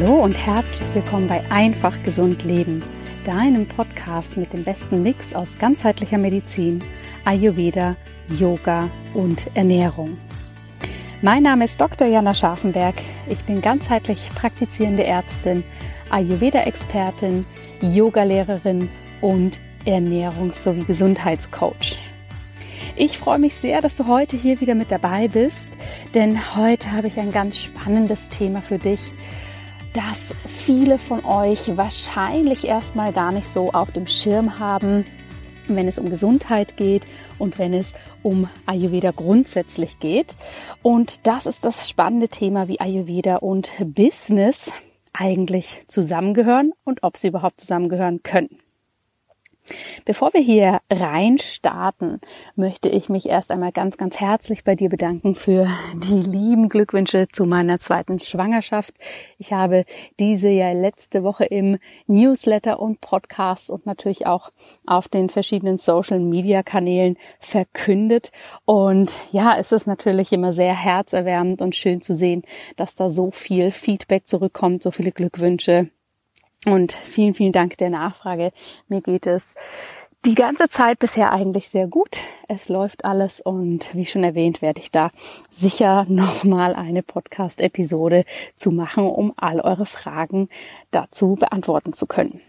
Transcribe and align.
Hallo 0.00 0.14
und 0.14 0.38
herzlich 0.46 0.94
willkommen 0.94 1.26
bei 1.26 1.44
Einfach 1.50 1.98
Gesund 2.02 2.44
Leben, 2.44 2.82
deinem 3.24 3.68
Podcast 3.68 4.38
mit 4.38 4.50
dem 4.54 4.64
besten 4.64 5.02
Mix 5.02 5.34
aus 5.34 5.58
ganzheitlicher 5.58 6.16
Medizin, 6.16 6.82
Ayurveda, 7.26 7.96
Yoga 8.28 8.88
und 9.12 9.50
Ernährung. 9.52 10.16
Mein 11.20 11.42
Name 11.42 11.66
ist 11.66 11.78
Dr. 11.78 12.08
Jana 12.08 12.34
Scharfenberg. 12.34 12.94
Ich 13.28 13.40
bin 13.40 13.60
ganzheitlich 13.60 14.30
praktizierende 14.34 15.04
Ärztin, 15.04 15.64
Ayurveda-Expertin, 16.08 17.44
Yogalehrerin 17.82 18.88
und 19.20 19.60
Ernährungs- 19.84 20.62
sowie 20.62 20.84
Gesundheitscoach. 20.84 21.98
Ich 22.96 23.18
freue 23.18 23.38
mich 23.38 23.54
sehr, 23.54 23.82
dass 23.82 23.98
du 23.98 24.06
heute 24.06 24.38
hier 24.38 24.62
wieder 24.62 24.74
mit 24.74 24.92
dabei 24.92 25.28
bist, 25.28 25.68
denn 26.14 26.56
heute 26.56 26.90
habe 26.92 27.08
ich 27.08 27.18
ein 27.18 27.32
ganz 27.32 27.58
spannendes 27.58 28.30
Thema 28.30 28.62
für 28.62 28.78
dich, 28.78 29.00
das 29.92 30.34
viele 30.46 30.98
von 30.98 31.24
euch 31.24 31.76
wahrscheinlich 31.76 32.66
erstmal 32.66 33.12
gar 33.12 33.32
nicht 33.32 33.52
so 33.52 33.70
auf 33.72 33.90
dem 33.90 34.06
Schirm 34.06 34.58
haben, 34.58 35.06
wenn 35.68 35.88
es 35.88 35.98
um 35.98 36.10
Gesundheit 36.10 36.76
geht 36.76 37.06
und 37.38 37.58
wenn 37.58 37.74
es 37.74 37.92
um 38.22 38.48
Ayurveda 38.66 39.12
grundsätzlich 39.12 39.98
geht. 39.98 40.34
Und 40.82 41.26
das 41.26 41.46
ist 41.46 41.64
das 41.64 41.88
spannende 41.88 42.28
Thema, 42.28 42.68
wie 42.68 42.80
Ayurveda 42.80 43.36
und 43.36 43.72
Business 43.84 44.70
eigentlich 45.12 45.84
zusammengehören 45.88 46.72
und 46.84 47.02
ob 47.02 47.16
sie 47.16 47.28
überhaupt 47.28 47.60
zusammengehören 47.60 48.22
können. 48.22 48.60
Bevor 50.04 50.32
wir 50.34 50.40
hier 50.40 50.80
rein 50.90 51.38
starten, 51.38 52.20
möchte 52.56 52.88
ich 52.88 53.08
mich 53.08 53.26
erst 53.26 53.50
einmal 53.50 53.72
ganz, 53.72 53.96
ganz 53.96 54.18
herzlich 54.20 54.64
bei 54.64 54.74
dir 54.74 54.88
bedanken 54.88 55.34
für 55.34 55.68
die 55.94 56.20
lieben 56.20 56.68
Glückwünsche 56.68 57.28
zu 57.32 57.46
meiner 57.46 57.78
zweiten 57.78 58.18
Schwangerschaft. 58.18 58.94
Ich 59.38 59.52
habe 59.52 59.84
diese 60.18 60.48
ja 60.48 60.72
letzte 60.72 61.22
Woche 61.22 61.44
im 61.44 61.78
Newsletter 62.06 62.80
und 62.80 63.00
Podcast 63.00 63.70
und 63.70 63.86
natürlich 63.86 64.26
auch 64.26 64.50
auf 64.86 65.08
den 65.08 65.28
verschiedenen 65.28 65.78
Social 65.78 66.20
Media 66.20 66.62
Kanälen 66.62 67.16
verkündet. 67.38 68.32
Und 68.64 69.16
ja, 69.32 69.56
es 69.58 69.72
ist 69.72 69.86
natürlich 69.86 70.32
immer 70.32 70.52
sehr 70.52 70.74
herzerwärmend 70.74 71.62
und 71.62 71.74
schön 71.74 72.02
zu 72.02 72.14
sehen, 72.14 72.42
dass 72.76 72.94
da 72.94 73.08
so 73.08 73.30
viel 73.30 73.70
Feedback 73.70 74.28
zurückkommt, 74.28 74.82
so 74.82 74.90
viele 74.90 75.12
Glückwünsche 75.12 75.90
und 76.66 76.92
vielen, 76.92 77.34
vielen 77.34 77.52
Dank 77.52 77.76
der 77.78 77.90
Nachfrage. 77.90 78.52
Mir 78.88 79.00
geht 79.00 79.26
es 79.26 79.54
die 80.26 80.34
ganze 80.34 80.68
Zeit 80.68 80.98
bisher 80.98 81.32
eigentlich 81.32 81.70
sehr 81.70 81.86
gut. 81.86 82.18
Es 82.46 82.68
läuft 82.68 83.04
alles 83.04 83.40
und 83.40 83.94
wie 83.94 84.04
schon 84.04 84.22
erwähnt, 84.22 84.60
werde 84.60 84.80
ich 84.80 84.90
da 84.90 85.10
sicher 85.48 86.04
nochmal 86.08 86.74
eine 86.74 87.02
Podcast-Episode 87.02 88.24
zu 88.56 88.70
machen, 88.70 89.04
um 89.04 89.32
all 89.36 89.60
eure 89.60 89.86
Fragen 89.86 90.48
dazu 90.90 91.36
beantworten 91.36 91.94
zu 91.94 92.06
können. 92.06 92.42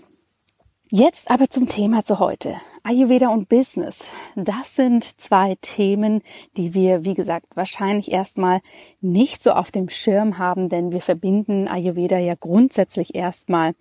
Jetzt 0.90 1.32
aber 1.32 1.50
zum 1.50 1.70
Thema 1.70 2.04
zu 2.04 2.20
heute. 2.20 2.56
Ayurveda 2.84 3.30
und 3.30 3.48
Business. 3.48 4.12
Das 4.36 4.76
sind 4.76 5.20
zwei 5.20 5.56
Themen, 5.62 6.22
die 6.58 6.74
wir, 6.74 7.06
wie 7.06 7.14
gesagt, 7.14 7.46
wahrscheinlich 7.56 8.12
erstmal 8.12 8.62
nicht 9.02 9.44
so 9.44 9.52
auf 9.52 9.70
dem 9.72 9.88
Schirm 9.90 10.40
haben, 10.40 10.68
denn 10.68 10.92
wir 10.92 11.02
verbinden 11.02 11.68
Ayurveda 11.68 12.18
ja 12.18 12.34
grundsätzlich 12.40 13.14
erstmal 13.14 13.76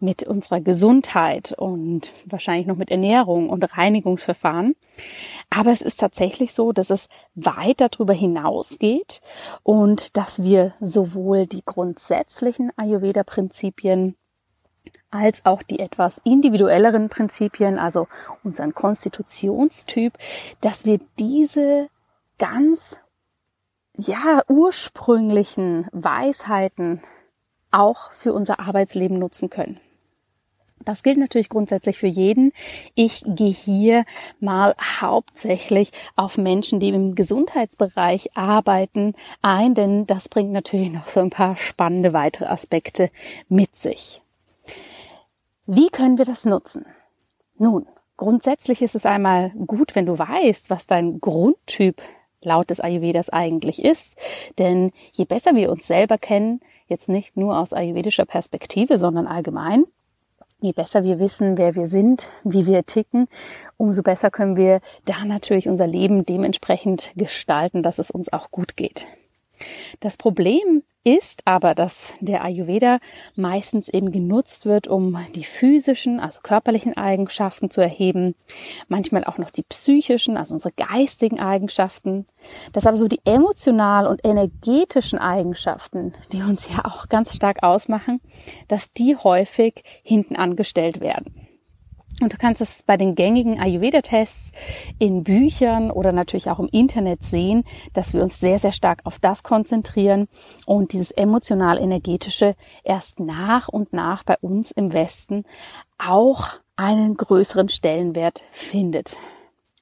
mit 0.00 0.22
unserer 0.22 0.60
Gesundheit 0.60 1.52
und 1.52 2.12
wahrscheinlich 2.24 2.66
noch 2.66 2.76
mit 2.76 2.90
Ernährung 2.90 3.50
und 3.50 3.76
Reinigungsverfahren. 3.76 4.74
Aber 5.50 5.70
es 5.70 5.82
ist 5.82 6.00
tatsächlich 6.00 6.54
so, 6.54 6.72
dass 6.72 6.90
es 6.90 7.08
weit 7.34 7.80
darüber 7.80 8.14
hinausgeht 8.14 9.20
und 9.62 10.16
dass 10.16 10.42
wir 10.42 10.72
sowohl 10.80 11.46
die 11.46 11.62
grundsätzlichen 11.64 12.72
Ayurveda-Prinzipien 12.76 14.16
als 15.10 15.44
auch 15.44 15.62
die 15.62 15.78
etwas 15.78 16.20
individuelleren 16.24 17.08
Prinzipien, 17.08 17.78
also 17.78 18.08
unseren 18.42 18.74
Konstitutionstyp, 18.74 20.12
dass 20.60 20.84
wir 20.84 21.00
diese 21.18 21.88
ganz, 22.38 23.00
ja, 23.96 24.42
ursprünglichen 24.48 25.88
Weisheiten 25.92 27.02
auch 27.70 28.12
für 28.12 28.32
unser 28.32 28.60
Arbeitsleben 28.60 29.18
nutzen 29.18 29.50
können. 29.50 29.80
Das 30.84 31.02
gilt 31.02 31.18
natürlich 31.18 31.48
grundsätzlich 31.48 31.98
für 31.98 32.06
jeden. 32.06 32.52
Ich 32.94 33.22
gehe 33.26 33.52
hier 33.52 34.04
mal 34.40 34.74
hauptsächlich 35.00 35.90
auf 36.16 36.38
Menschen, 36.38 36.80
die 36.80 36.88
im 36.88 37.14
Gesundheitsbereich 37.14 38.36
arbeiten, 38.36 39.14
ein, 39.42 39.74
denn 39.74 40.06
das 40.06 40.28
bringt 40.28 40.52
natürlich 40.52 40.90
noch 40.90 41.08
so 41.08 41.20
ein 41.20 41.30
paar 41.30 41.56
spannende 41.56 42.12
weitere 42.12 42.46
Aspekte 42.46 43.10
mit 43.48 43.76
sich. 43.76 44.22
Wie 45.70 45.90
können 45.90 46.16
wir 46.16 46.24
das 46.24 46.46
nutzen? 46.46 46.86
Nun, 47.58 47.86
grundsätzlich 48.16 48.80
ist 48.80 48.94
es 48.94 49.04
einmal 49.04 49.50
gut, 49.50 49.94
wenn 49.94 50.06
du 50.06 50.18
weißt, 50.18 50.70
was 50.70 50.86
dein 50.86 51.20
Grundtyp 51.20 52.00
laut 52.40 52.70
des 52.70 52.80
Ayurvedas 52.80 53.28
eigentlich 53.28 53.84
ist. 53.84 54.16
Denn 54.58 54.92
je 55.12 55.26
besser 55.26 55.54
wir 55.54 55.70
uns 55.70 55.86
selber 55.86 56.16
kennen, 56.16 56.62
jetzt 56.86 57.10
nicht 57.10 57.36
nur 57.36 57.58
aus 57.58 57.74
ayurvedischer 57.74 58.24
Perspektive, 58.24 58.96
sondern 58.96 59.26
allgemein, 59.26 59.84
je 60.62 60.72
besser 60.72 61.04
wir 61.04 61.18
wissen, 61.18 61.58
wer 61.58 61.74
wir 61.74 61.86
sind, 61.86 62.30
wie 62.44 62.64
wir 62.64 62.86
ticken, 62.86 63.28
umso 63.76 64.02
besser 64.02 64.30
können 64.30 64.56
wir 64.56 64.80
da 65.04 65.26
natürlich 65.26 65.68
unser 65.68 65.86
Leben 65.86 66.24
dementsprechend 66.24 67.12
gestalten, 67.14 67.82
dass 67.82 67.98
es 67.98 68.10
uns 68.10 68.32
auch 68.32 68.50
gut 68.50 68.74
geht. 68.74 69.06
Das 70.00 70.16
Problem 70.16 70.82
ist 71.16 71.42
aber, 71.46 71.74
dass 71.74 72.14
der 72.20 72.44
Ayurveda 72.44 72.98
meistens 73.34 73.88
eben 73.88 74.12
genutzt 74.12 74.66
wird, 74.66 74.88
um 74.88 75.18
die 75.34 75.44
physischen, 75.44 76.20
also 76.20 76.40
körperlichen 76.42 76.96
Eigenschaften 76.96 77.70
zu 77.70 77.80
erheben, 77.80 78.34
manchmal 78.88 79.24
auch 79.24 79.38
noch 79.38 79.50
die 79.50 79.62
psychischen, 79.62 80.36
also 80.36 80.52
unsere 80.52 80.74
geistigen 80.74 81.40
Eigenschaften, 81.40 82.26
dass 82.74 82.86
aber 82.86 82.98
so 82.98 83.08
die 83.08 83.20
emotional 83.24 84.06
und 84.06 84.20
energetischen 84.22 85.18
Eigenschaften, 85.18 86.12
die 86.32 86.42
uns 86.42 86.68
ja 86.68 86.84
auch 86.84 87.08
ganz 87.08 87.34
stark 87.34 87.62
ausmachen, 87.62 88.20
dass 88.68 88.92
die 88.92 89.16
häufig 89.16 89.82
hinten 90.02 90.36
angestellt 90.36 91.00
werden. 91.00 91.47
Und 92.20 92.32
du 92.32 92.36
kannst 92.36 92.60
es 92.60 92.82
bei 92.82 92.96
den 92.96 93.14
gängigen 93.14 93.60
Ayurveda-Tests 93.60 94.50
in 94.98 95.22
Büchern 95.22 95.90
oder 95.92 96.10
natürlich 96.10 96.50
auch 96.50 96.58
im 96.58 96.68
Internet 96.72 97.22
sehen, 97.22 97.62
dass 97.92 98.12
wir 98.12 98.22
uns 98.22 98.40
sehr, 98.40 98.58
sehr 98.58 98.72
stark 98.72 99.02
auf 99.04 99.20
das 99.20 99.44
konzentrieren 99.44 100.26
und 100.66 100.92
dieses 100.92 101.12
emotional-energetische 101.12 102.56
erst 102.82 103.20
nach 103.20 103.68
und 103.68 103.92
nach 103.92 104.24
bei 104.24 104.34
uns 104.40 104.72
im 104.72 104.92
Westen 104.92 105.44
auch 105.96 106.58
einen 106.74 107.16
größeren 107.16 107.68
Stellenwert 107.68 108.42
findet. 108.50 109.16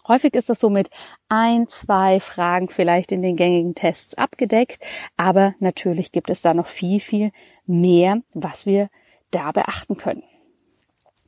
Häufig 0.07 0.35
ist 0.35 0.51
das 0.51 0.61
so 0.61 0.71
mit 0.71 0.91
ein, 1.29 1.69
zwei 1.69 2.21
Fragen 2.21 2.69
vielleicht 2.69 3.13
in 3.13 3.23
den 3.23 3.37
gängigen 3.37 3.75
Tests 3.75 4.15
abgedeckt, 4.15 4.79
aber 5.17 5.55
natürlich 5.59 6.13
gibt 6.13 6.31
es 6.31 6.43
da 6.43 6.55
noch 6.55 6.67
viel, 6.67 7.01
viel 7.01 7.33
mehr, 7.67 8.23
was 8.33 8.67
wir 8.67 8.89
da 9.31 9.51
beachten 9.53 9.97
können. 9.97 10.23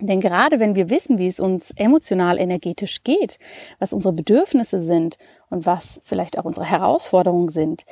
Denn 0.00 0.20
gerade 0.20 0.60
wenn 0.60 0.74
wir 0.74 0.90
wissen, 0.90 1.18
wie 1.18 1.26
es 1.26 1.40
uns 1.40 1.72
emotional 1.72 2.38
energetisch 2.38 3.02
geht, 3.02 3.38
was 3.78 3.92
unsere 3.92 4.14
Bedürfnisse 4.14 4.80
sind 4.80 5.18
und 5.50 5.66
was 5.66 6.00
vielleicht 6.04 6.38
auch 6.38 6.44
unsere 6.44 6.66
Herausforderungen 6.66 7.48
sind, 7.48 7.84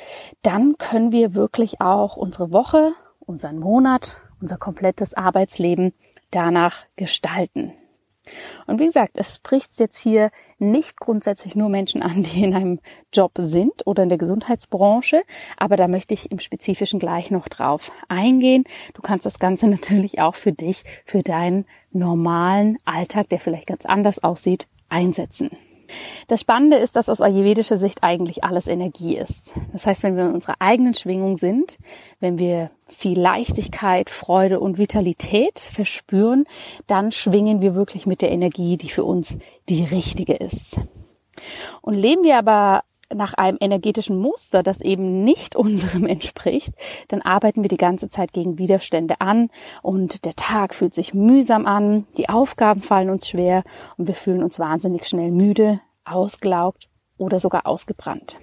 dann 0.43 0.79
können 0.79 1.11
wir 1.11 1.35
wirklich 1.35 1.81
auch 1.81 2.17
unsere 2.17 2.53
Woche, 2.53 2.93
unseren 3.21 3.59
Monat, 3.59 4.17
unser 4.41 4.57
komplettes 4.57 5.15
Arbeitsleben 5.15 5.93
danach 6.31 6.85
gestalten. 6.97 7.73
Und 8.67 8.81
wie 8.81 8.87
gesagt, 8.87 9.13
es 9.15 9.37
spricht 9.37 9.79
jetzt 9.79 9.99
hier 9.99 10.31
nicht 10.59 10.99
grundsätzlich 10.99 11.55
nur 11.55 11.69
Menschen 11.69 12.03
an, 12.03 12.23
die 12.23 12.45
in 12.45 12.55
einem 12.55 12.81
Job 13.13 13.33
sind 13.39 13.87
oder 13.87 14.03
in 14.03 14.09
der 14.09 14.19
Gesundheitsbranche, 14.19 15.23
aber 15.57 15.77
da 15.77 15.89
möchte 15.89 16.15
ich 16.15 16.31
im 16.31 16.39
Spezifischen 16.39 16.99
gleich 16.99 17.31
noch 17.31 17.49
drauf 17.49 17.93
eingehen. 18.09 18.65
Du 18.95 19.03
kannst 19.03 19.27
das 19.27 19.39
Ganze 19.39 19.67
natürlich 19.71 20.21
auch 20.21 20.35
für 20.35 20.53
dich, 20.53 20.85
für 21.05 21.23
deinen 21.23 21.67
normalen 21.93 22.79
Alltag, 22.85 23.29
der 23.29 23.41
vielleicht 23.41 23.67
ganz 23.67 23.87
anders 23.87 24.23
aussieht, 24.23 24.67
einsetzen. 24.89 25.51
Das 26.29 26.41
Spannende 26.41 26.77
ist, 26.77 26.97
dass 26.97 27.09
aus 27.09 27.21
ayurvedischer 27.21 27.77
Sicht 27.77 28.03
eigentlich 28.03 28.45
alles 28.45 28.67
Energie 28.67 29.17
ist. 29.17 29.53
Das 29.73 29.87
heißt, 29.87 30.03
wenn 30.03 30.17
wir 30.17 30.25
in 30.27 30.35
unserer 30.35 30.57
eigenen 30.59 30.95
Schwingung 30.95 31.37
sind, 31.37 31.79
wenn 32.21 32.39
wir 32.39 32.71
viel 32.89 33.19
Leichtigkeit, 33.19 34.11
Freude 34.11 34.61
und 34.61 34.79
Vitalität 34.79 35.59
verspüren, 35.59 36.45
dann 36.87 37.13
schwingen 37.13 37.61
wir 37.61 37.75
wirklich 37.75 38.07
mit 38.07 38.23
der 38.23 38.31
Energie, 38.31 38.77
die 38.77 38.91
für 38.91 39.05
uns 39.05 39.37
die 39.69 39.85
richtige 39.85 40.35
ist. 40.35 40.77
Und 41.83 41.95
leben 41.95 42.25
wir 42.25 42.39
aber 42.39 42.83
nach 43.15 43.35
einem 43.35 43.59
energetischen 43.61 44.19
Muster, 44.19 44.63
das 44.63 44.81
eben 44.81 45.25
nicht 45.25 45.57
unserem 45.57 46.07
entspricht, 46.07 46.73
dann 47.09 47.23
arbeiten 47.23 47.63
wir 47.63 47.69
die 47.69 47.77
ganze 47.77 48.09
Zeit 48.09 48.33
gegen 48.33 48.59
Widerstände 48.59 49.21
an 49.21 49.51
und 49.83 50.25
der 50.25 50.35
Tag 50.35 50.75
fühlt 50.75 50.95
sich 50.95 51.15
mühsam 51.15 51.67
an, 51.67 52.07
die 52.17 52.29
Aufgaben 52.29 52.83
fallen 52.83 53.11
uns 53.11 53.29
schwer 53.29 53.63
und 53.97 54.09
wir 54.09 54.15
fühlen 54.15 54.43
uns 54.43 54.59
wahnsinnig 54.59 55.07
schnell 55.07 55.31
müde, 55.31 55.81
ausgelaugt 56.05 56.89
oder 57.19 57.41
sogar 57.41 57.67
ausgebrannt. 57.67 58.37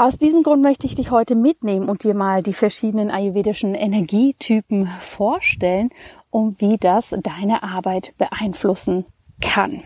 Aus 0.00 0.16
diesem 0.16 0.44
Grund 0.44 0.62
möchte 0.62 0.86
ich 0.86 0.94
dich 0.94 1.10
heute 1.10 1.34
mitnehmen 1.34 1.88
und 1.88 2.04
dir 2.04 2.14
mal 2.14 2.40
die 2.40 2.52
verschiedenen 2.52 3.10
ayurvedischen 3.10 3.74
Energietypen 3.74 4.86
vorstellen 5.00 5.88
und 6.30 6.60
wie 6.60 6.76
das 6.76 7.12
deine 7.20 7.64
Arbeit 7.64 8.14
beeinflussen 8.16 9.06
kann. 9.40 9.82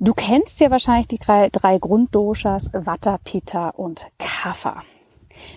Du 0.00 0.14
kennst 0.14 0.60
ja 0.60 0.70
wahrscheinlich 0.70 1.08
die 1.08 1.18
drei, 1.18 1.78
Grunddoshas 1.78 2.70
Vata, 2.72 3.18
Pitta 3.18 3.70
und 3.70 4.06
Kapha. 4.18 4.84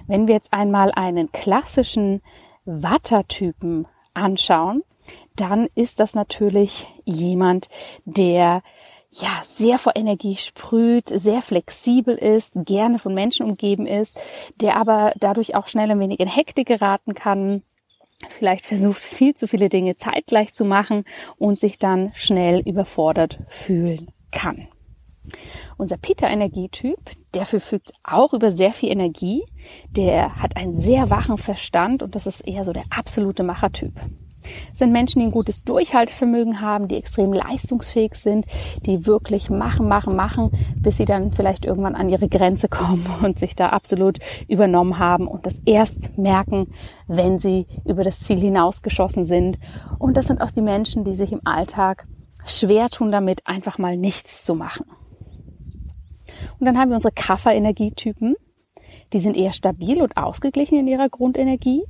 Wenn 0.07 0.27
wir 0.27 0.33
jetzt 0.33 0.51
einmal 0.51 0.91
einen 0.91 1.31
klassischen 1.31 2.23
Vata-Typen 2.65 3.87
anschauen, 4.15 4.83
dann 5.35 5.67
ist 5.75 5.99
das 5.99 6.15
natürlich 6.15 6.87
jemand, 7.05 7.69
der 8.05 8.63
ja, 9.11 9.29
sehr 9.43 9.77
vor 9.77 9.95
Energie 9.95 10.37
sprüht, 10.37 11.09
sehr 11.09 11.43
flexibel 11.43 12.15
ist, 12.15 12.53
gerne 12.65 12.97
von 12.97 13.13
Menschen 13.13 13.45
umgeben 13.45 13.85
ist, 13.85 14.19
der 14.59 14.75
aber 14.75 15.13
dadurch 15.19 15.53
auch 15.53 15.67
schnell 15.67 15.91
ein 15.91 15.99
wenig 15.99 16.19
in 16.19 16.29
Hektik 16.29 16.67
geraten 16.67 17.13
kann, 17.13 17.61
vielleicht 18.39 18.65
versucht 18.65 19.01
viel 19.01 19.35
zu 19.35 19.47
viele 19.47 19.69
Dinge 19.69 19.97
zeitgleich 19.97 20.53
zu 20.53 20.65
machen 20.65 21.03
und 21.37 21.59
sich 21.59 21.77
dann 21.77 22.11
schnell 22.15 22.61
überfordert 22.61 23.37
fühlen 23.47 24.11
kann. 24.31 24.67
Unser 25.77 25.97
Peter-Energietyp, 25.97 26.99
der 27.33 27.45
verfügt 27.45 27.91
auch 28.03 28.33
über 28.33 28.51
sehr 28.51 28.71
viel 28.71 28.91
Energie, 28.91 29.43
der 29.89 30.35
hat 30.41 30.57
einen 30.57 30.75
sehr 30.75 31.09
wachen 31.09 31.37
Verstand 31.37 32.03
und 32.03 32.15
das 32.15 32.27
ist 32.27 32.41
eher 32.41 32.63
so 32.63 32.73
der 32.73 32.83
absolute 32.89 33.43
Machertyp. 33.43 33.93
Das 34.69 34.79
sind 34.79 34.91
Menschen, 34.91 35.19
die 35.19 35.27
ein 35.27 35.31
gutes 35.31 35.63
Durchhaltevermögen 35.63 36.61
haben, 36.61 36.87
die 36.87 36.95
extrem 36.95 37.31
leistungsfähig 37.31 38.15
sind, 38.15 38.45
die 38.85 39.05
wirklich 39.05 39.49
machen, 39.49 39.87
machen, 39.87 40.15
machen, 40.15 40.51
bis 40.77 40.97
sie 40.97 41.05
dann 41.05 41.31
vielleicht 41.31 41.65
irgendwann 41.65 41.95
an 41.95 42.09
ihre 42.09 42.27
Grenze 42.27 42.67
kommen 42.67 43.05
und 43.23 43.37
sich 43.37 43.55
da 43.55 43.69
absolut 43.69 44.19
übernommen 44.47 44.97
haben 44.97 45.27
und 45.27 45.45
das 45.45 45.61
erst 45.65 46.17
merken, 46.17 46.73
wenn 47.07 47.39
sie 47.39 47.65
über 47.87 48.03
das 48.03 48.19
Ziel 48.19 48.39
hinausgeschossen 48.39 49.25
sind. 49.25 49.59
Und 49.99 50.17
das 50.17 50.27
sind 50.27 50.41
auch 50.41 50.51
die 50.51 50.61
Menschen, 50.61 51.03
die 51.03 51.15
sich 51.15 51.31
im 51.31 51.41
Alltag 51.45 52.05
schwer 52.45 52.89
tun 52.89 53.11
damit, 53.11 53.47
einfach 53.47 53.77
mal 53.77 53.97
nichts 53.97 54.43
zu 54.43 54.55
machen. 54.55 54.85
Und 56.59 56.65
dann 56.65 56.77
haben 56.77 56.89
wir 56.89 56.95
unsere 56.95 57.13
Kaffer-Energietypen. 57.13 58.35
Die 59.13 59.19
sind 59.19 59.35
eher 59.35 59.53
stabil 59.53 60.01
und 60.01 60.17
ausgeglichen 60.17 60.79
in 60.79 60.87
ihrer 60.87 61.09
Grundenergie. 61.09 61.83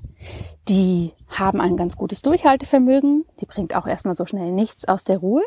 Die 0.68 1.12
haben 1.27 1.62
ein 1.62 1.77
ganz 1.77 1.95
gutes 1.95 2.21
Durchhaltevermögen. 2.21 3.25
Die 3.39 3.45
bringt 3.45 3.75
auch 3.75 3.86
erstmal 3.86 4.15
so 4.15 4.25
schnell 4.25 4.51
nichts 4.51 4.88
aus 4.88 5.03
der 5.03 5.19
Ruhe. 5.19 5.44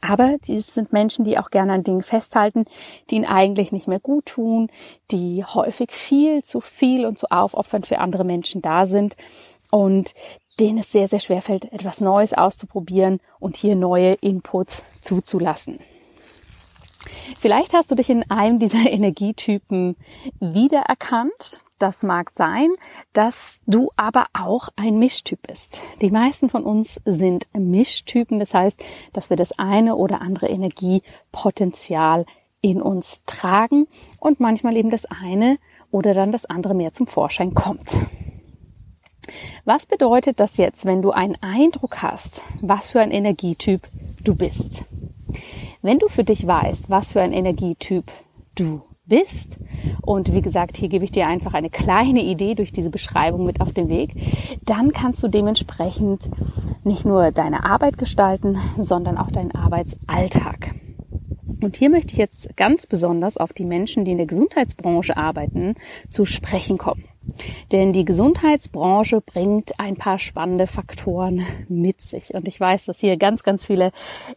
Aber 0.00 0.36
die 0.46 0.60
sind 0.60 0.92
Menschen, 0.92 1.24
die 1.24 1.38
auch 1.38 1.50
gerne 1.50 1.72
an 1.72 1.82
Dingen 1.82 2.02
festhalten, 2.02 2.66
die 3.08 3.16
ihnen 3.16 3.24
eigentlich 3.24 3.72
nicht 3.72 3.88
mehr 3.88 4.00
gut 4.00 4.26
tun, 4.26 4.68
die 5.10 5.44
häufig 5.44 5.92
viel 5.92 6.42
zu 6.42 6.60
viel 6.60 7.06
und 7.06 7.18
zu 7.18 7.30
aufopfernd 7.30 7.86
für 7.86 7.98
andere 8.00 8.24
Menschen 8.24 8.60
da 8.60 8.84
sind 8.84 9.16
und 9.70 10.12
denen 10.60 10.78
es 10.78 10.92
sehr, 10.92 11.08
sehr 11.08 11.20
schwer 11.20 11.42
fällt, 11.42 11.72
etwas 11.72 12.00
Neues 12.00 12.32
auszuprobieren 12.32 13.20
und 13.40 13.56
hier 13.56 13.76
neue 13.76 14.14
Inputs 14.14 14.82
zuzulassen. 15.00 15.78
Vielleicht 17.38 17.74
hast 17.74 17.90
du 17.90 17.94
dich 17.94 18.10
in 18.10 18.30
einem 18.30 18.58
dieser 18.58 18.90
Energietypen 18.90 19.96
wiedererkannt. 20.40 21.62
Das 21.78 22.02
mag 22.02 22.30
sein, 22.30 22.70
dass 23.12 23.58
du 23.66 23.90
aber 23.96 24.26
auch 24.32 24.68
ein 24.76 24.98
Mischtyp 24.98 25.40
bist. 25.46 25.80
Die 26.00 26.10
meisten 26.10 26.48
von 26.48 26.62
uns 26.64 27.00
sind 27.04 27.46
Mischtypen. 27.52 28.38
Das 28.38 28.54
heißt, 28.54 28.78
dass 29.12 29.28
wir 29.28 29.36
das 29.36 29.58
eine 29.58 29.96
oder 29.96 30.22
andere 30.22 30.48
Energiepotenzial 30.48 32.26
in 32.60 32.80
uns 32.80 33.20
tragen 33.26 33.86
und 34.20 34.40
manchmal 34.40 34.76
eben 34.76 34.88
das 34.88 35.04
eine 35.04 35.58
oder 35.90 36.14
dann 36.14 36.32
das 36.32 36.46
andere 36.46 36.74
mehr 36.74 36.92
zum 36.92 37.06
Vorschein 37.06 37.52
kommt. 37.52 37.90
Was 39.64 39.86
bedeutet 39.86 40.40
das 40.40 40.56
jetzt, 40.56 40.84
wenn 40.84 41.02
du 41.02 41.10
einen 41.10 41.36
Eindruck 41.40 42.02
hast, 42.02 42.42
was 42.60 42.88
für 42.88 43.00
ein 43.00 43.10
Energietyp 43.10 43.88
du 44.22 44.34
bist? 44.34 44.84
Wenn 45.82 45.98
du 45.98 46.08
für 46.08 46.24
dich 46.24 46.46
weißt, 46.46 46.90
was 46.90 47.12
für 47.12 47.20
ein 47.20 47.32
Energietyp 47.32 48.04
du 48.54 48.82
bist, 49.06 49.58
und 50.02 50.32
wie 50.32 50.40
gesagt, 50.40 50.76
hier 50.76 50.88
gebe 50.88 51.04
ich 51.04 51.12
dir 51.12 51.26
einfach 51.26 51.54
eine 51.54 51.70
kleine 51.70 52.22
Idee 52.22 52.54
durch 52.54 52.72
diese 52.72 52.90
Beschreibung 52.90 53.44
mit 53.44 53.60
auf 53.60 53.72
den 53.72 53.88
Weg, 53.88 54.14
dann 54.64 54.92
kannst 54.92 55.22
du 55.22 55.28
dementsprechend 55.28 56.28
nicht 56.84 57.04
nur 57.04 57.32
deine 57.32 57.64
Arbeit 57.64 57.98
gestalten, 57.98 58.58
sondern 58.78 59.18
auch 59.18 59.30
deinen 59.30 59.54
Arbeitsalltag. 59.54 60.74
Und 61.62 61.76
hier 61.76 61.88
möchte 61.88 62.12
ich 62.12 62.18
jetzt 62.18 62.56
ganz 62.56 62.86
besonders 62.86 63.36
auf 63.36 63.52
die 63.52 63.64
Menschen, 63.64 64.04
die 64.04 64.10
in 64.10 64.18
der 64.18 64.26
Gesundheitsbranche 64.26 65.16
arbeiten, 65.16 65.74
zu 66.10 66.26
sprechen 66.26 66.76
kommen. 66.76 67.04
Denn 67.72 67.92
die 67.92 68.04
Gesundheitsbranche 68.04 69.20
bringt 69.20 69.78
ein 69.80 69.96
paar 69.96 70.18
spannende 70.18 70.66
Faktoren 70.66 71.46
mit 71.68 72.00
sich. 72.00 72.34
Und 72.34 72.46
ich 72.48 72.60
weiß, 72.60 72.84
dass 72.84 73.00
hier 73.00 73.16
ganz, 73.16 73.42
ganz 73.42 73.66
viele 73.66 73.90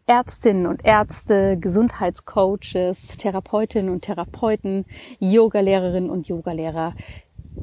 Ärztinnen 0.06 0.66
und 0.66 0.86
Ärzte, 0.86 1.58
Gesundheitscoaches, 1.60 3.18
Therapeutinnen 3.18 3.92
und 3.92 4.02
Therapeuten, 4.02 4.86
Yogalehrerinnen 5.20 6.10
und 6.10 6.28
Yogalehrer 6.28 6.94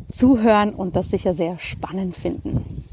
zuhören 0.09 0.75
und 0.75 0.97
das 0.97 1.09
sicher 1.09 1.35
sehr 1.35 1.59
spannend 1.59 2.15
finden. 2.15 2.85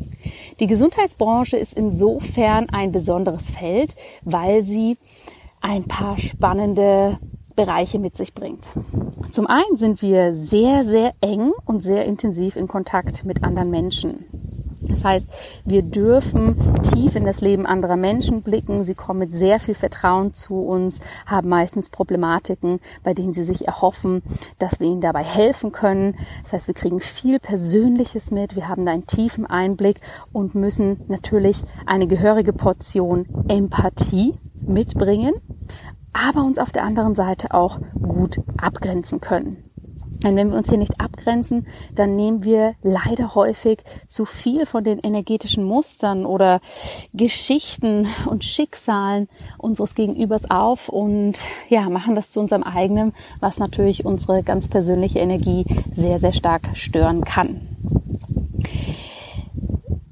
Die 0.60 0.68
Gesundheitsbranche 0.68 1.58
ist 1.58 1.74
insofern 1.74 2.70
ein 2.70 2.92
besonderes 2.92 3.50
Feld, 3.52 3.96
weil 4.24 4.62
sie 4.62 4.98
ein 5.62 5.86
paar 5.86 6.18
spannende 6.18 7.18
Bereiche 7.56 8.00
mit 8.00 8.16
sich 8.16 8.34
bringt. 8.34 8.70
Zum 9.32 9.48
einen 9.48 9.76
sind 9.76 10.02
wir 10.02 10.34
sehr, 10.34 10.84
sehr 10.84 11.14
eng 11.22 11.52
und 11.66 11.82
sehr 11.82 12.06
intensiv 12.06 12.56
in 12.56 12.68
Kontakt 12.68 13.26
mit 13.26 13.44
anderen 13.44 13.70
Menschen. 13.70 14.26
Das 14.92 15.06
heißt, 15.06 15.28
wir 15.64 15.84
dürfen 15.84 16.56
tief 16.82 17.16
in 17.16 17.26
das 17.26 17.42
Leben 17.42 17.66
anderer 17.66 17.96
Menschen 17.96 18.42
blicken. 18.42 18.84
Sie 18.84 18.96
kommen 18.96 19.20
mit 19.20 19.32
sehr 19.32 19.60
viel 19.60 19.76
Vertrauen 19.76 20.34
zu 20.34 20.56
uns, 20.56 21.00
haben 21.26 21.50
meistens 21.50 21.90
Problematiken, 21.90 22.80
bei 23.04 23.14
denen 23.14 23.32
sie 23.32 23.44
sich 23.44 23.68
erhoffen, 23.68 24.22
dass 24.60 24.80
wir 24.80 24.88
ihnen 24.88 25.02
dabei 25.02 25.24
helfen 25.24 25.72
können. 25.72 26.16
Das 26.44 26.54
heißt, 26.54 26.68
wir 26.68 26.74
kriegen 26.74 27.00
viel 27.00 27.40
Persönliches 27.40 28.32
mit. 28.32 28.56
Wir 28.56 28.68
haben 28.68 28.86
da 28.86 28.92
einen 28.92 29.08
tiefen 29.08 29.46
Einblick 29.46 30.02
und 30.34 30.56
müssen 30.56 31.02
natürlich 31.08 31.58
eine 31.86 32.08
gehörige 32.08 32.54
Portion 32.54 33.26
Empathie 33.48 34.34
mitbringen 34.62 35.34
aber 36.14 36.44
uns 36.44 36.58
auf 36.58 36.72
der 36.72 36.84
anderen 36.84 37.16
Seite 37.16 37.54
auch 37.54 37.80
gut 38.02 38.40
abgrenzen 38.58 39.22
können. 39.22 39.72
Und 40.24 40.36
wenn 40.36 40.52
wir 40.52 40.58
uns 40.58 40.70
hier 40.70 40.78
nicht 40.78 41.02
abgrenzen, 41.02 41.66
dann 41.96 42.16
nehmen 42.16 42.44
wir 42.44 42.76
leider 42.84 43.34
häufig 43.34 43.80
zu 44.08 44.26
viel 44.26 44.68
von 44.68 44.84
den 44.84 45.00
energetischen 45.00 45.64
Mustern 45.64 46.26
oder 46.26 46.62
Geschichten 47.14 48.08
und 48.28 48.44
Schicksalen 48.44 49.28
unseres 49.58 49.96
Gegenübers 49.96 50.50
auf 50.52 50.90
und 50.90 51.40
ja, 51.70 51.90
machen 51.90 52.16
das 52.16 52.30
zu 52.30 52.40
unserem 52.40 52.62
eigenen, 52.62 53.14
was 53.40 53.58
natürlich 53.58 54.06
unsere 54.06 54.44
ganz 54.44 54.68
persönliche 54.68 55.20
Energie 55.20 55.66
sehr, 55.92 56.20
sehr 56.20 56.34
stark 56.34 56.70
stören 56.76 57.24
kann. 57.24 57.62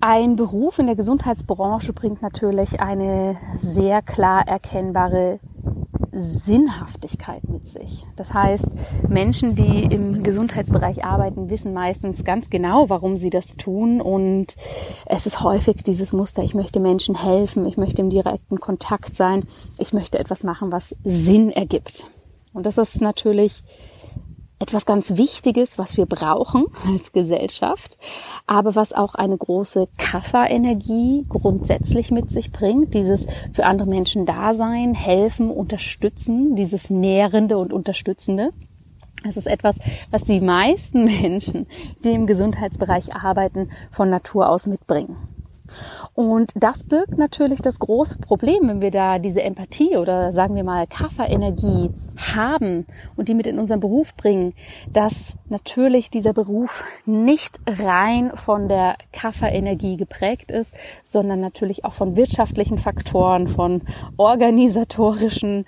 Ein 0.01 0.37
Beruf 0.37 0.79
in 0.79 0.87
der 0.87 0.95
Gesundheitsbranche 0.95 1.93
bringt 1.93 2.21
natürlich 2.21 2.79
eine 2.79 3.37
sehr 3.57 4.01
klar 4.01 4.47
erkennbare 4.47 5.39
Sinnhaftigkeit 6.19 7.47
mit 7.49 7.67
sich. 7.67 8.05
Das 8.15 8.33
heißt, 8.33 8.67
Menschen, 9.07 9.55
die 9.55 9.83
im 9.83 10.23
Gesundheitsbereich 10.23 11.03
arbeiten, 11.03 11.49
wissen 11.49 11.73
meistens 11.73 12.23
ganz 12.23 12.49
genau, 12.49 12.89
warum 12.89 13.17
sie 13.17 13.29
das 13.29 13.55
tun. 13.55 14.01
Und 14.01 14.55
es 15.05 15.25
ist 15.25 15.41
häufig 15.41 15.83
dieses 15.83 16.13
Muster, 16.13 16.43
ich 16.43 16.53
möchte 16.53 16.79
Menschen 16.79 17.15
helfen, 17.15 17.65
ich 17.65 17.77
möchte 17.77 18.01
im 18.01 18.09
direkten 18.09 18.59
Kontakt 18.59 19.15
sein, 19.15 19.43
ich 19.77 19.93
möchte 19.93 20.19
etwas 20.19 20.43
machen, 20.43 20.71
was 20.71 20.95
Sinn 21.03 21.51
ergibt. 21.51 22.05
Und 22.53 22.65
das 22.65 22.77
ist 22.77 23.01
natürlich 23.01 23.63
etwas 24.59 24.85
ganz 24.85 25.15
Wichtiges, 25.15 25.77
was 25.79 25.95
wir 25.95 26.05
brauchen 26.05 26.65
als 26.85 27.13
Gesellschaft, 27.13 27.97
aber 28.45 28.75
was 28.75 28.91
auch 28.91 29.15
eine 29.15 29.37
große 29.37 29.87
Kafferenergie 29.97 31.25
grundsätzlich 31.29 32.11
mit 32.11 32.29
sich 32.29 32.51
bringt. 32.51 32.93
Dieses 32.93 33.25
für 33.53 33.65
andere 33.65 33.87
Menschen 33.87 34.25
da 34.25 34.53
sein, 34.53 34.93
helfen, 34.93 35.49
unterstützen, 35.49 36.55
dieses 36.55 36.89
Nährende 36.89 37.57
und 37.57 37.71
Unterstützende. 37.71 38.51
Es 39.27 39.37
ist 39.37 39.47
etwas, 39.47 39.77
was 40.11 40.23
die 40.23 40.41
meisten 40.41 41.05
Menschen, 41.21 41.65
die 42.03 42.11
im 42.11 42.27
Gesundheitsbereich 42.27 43.15
arbeiten, 43.15 43.69
von 43.91 44.09
Natur 44.09 44.49
aus 44.49 44.67
mitbringen. 44.67 45.17
Und 46.13 46.51
das 46.55 46.83
birgt 46.83 47.17
natürlich 47.17 47.61
das 47.61 47.79
große 47.79 48.17
Problem, 48.17 48.67
wenn 48.67 48.81
wir 48.81 48.91
da 48.91 49.19
diese 49.19 49.43
Empathie 49.43 49.97
oder 49.97 50.33
sagen 50.33 50.55
wir 50.55 50.63
mal 50.63 50.87
Kafferenergie 50.87 51.91
haben 52.19 52.85
und 53.15 53.29
die 53.29 53.33
mit 53.33 53.47
in 53.47 53.59
unseren 53.59 53.79
Beruf 53.79 54.15
bringen, 54.15 54.53
dass 54.91 55.33
natürlich 55.47 56.09
dieser 56.09 56.33
Beruf 56.33 56.83
nicht 57.05 57.59
rein 57.67 58.31
von 58.35 58.67
der 58.67 58.97
Kafferenergie 59.11 59.97
geprägt 59.97 60.51
ist, 60.51 60.73
sondern 61.03 61.39
natürlich 61.39 61.85
auch 61.85 61.93
von 61.93 62.15
wirtschaftlichen 62.15 62.77
Faktoren, 62.77 63.47
von 63.47 63.81
organisatorischen, 64.17 65.65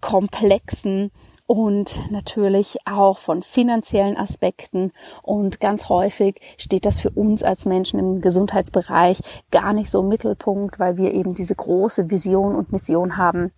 komplexen 0.00 1.10
und 1.46 2.00
natürlich 2.10 2.78
auch 2.86 3.18
von 3.18 3.42
finanziellen 3.42 4.16
Aspekten. 4.16 4.92
Und 5.22 5.60
ganz 5.60 5.88
häufig 5.88 6.40
steht 6.56 6.86
das 6.86 7.00
für 7.00 7.10
uns 7.10 7.42
als 7.42 7.66
Menschen 7.66 7.98
im 7.98 8.20
Gesundheitsbereich 8.20 9.20
gar 9.50 9.72
nicht 9.72 9.90
so 9.90 10.00
im 10.00 10.08
Mittelpunkt, 10.08 10.80
weil 10.80 10.96
wir 10.96 11.12
eben 11.12 11.34
diese 11.34 11.54
große 11.54 12.10
Vision 12.10 12.54
und 12.54 12.72
Mission 12.72 13.16
haben, 13.16 13.52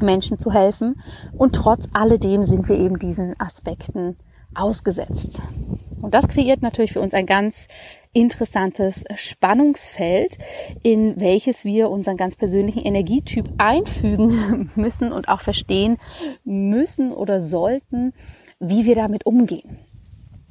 Menschen 0.00 0.38
zu 0.38 0.52
helfen. 0.52 1.00
Und 1.36 1.54
trotz 1.54 1.88
alledem 1.92 2.42
sind 2.42 2.68
wir 2.68 2.76
eben 2.76 2.98
diesen 2.98 3.38
Aspekten 3.38 4.16
ausgesetzt. 4.54 5.40
Und 6.00 6.14
das 6.14 6.28
kreiert 6.28 6.62
natürlich 6.62 6.92
für 6.92 7.00
uns 7.00 7.14
ein 7.14 7.26
ganz 7.26 7.68
interessantes 8.12 9.04
Spannungsfeld, 9.14 10.38
in 10.82 11.20
welches 11.20 11.64
wir 11.64 11.90
unseren 11.90 12.16
ganz 12.16 12.36
persönlichen 12.36 12.80
Energietyp 12.80 13.48
einfügen 13.58 14.70
müssen 14.74 15.12
und 15.12 15.28
auch 15.28 15.40
verstehen 15.40 15.98
müssen 16.44 17.12
oder 17.12 17.40
sollten, 17.40 18.14
wie 18.58 18.86
wir 18.86 18.94
damit 18.94 19.26
umgehen. 19.26 19.78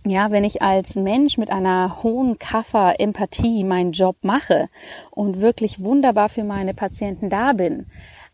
Ja, 0.08 0.30
wenn 0.30 0.44
ich 0.44 0.62
als 0.62 0.94
Mensch 0.94 1.40
mit 1.40 1.50
einer 1.50 2.04
hohen 2.04 2.38
Kaffer 2.38 3.00
Empathie 3.00 3.64
meinen 3.64 3.92
Job 3.92 4.18
mache 4.22 4.70
und 5.10 5.42
wirklich 5.42 5.82
wunderbar 5.82 6.30
für 6.30 6.44
meine 6.44 6.76
Patienten 6.76 7.32
da 7.32 7.54
bin, 7.54 7.88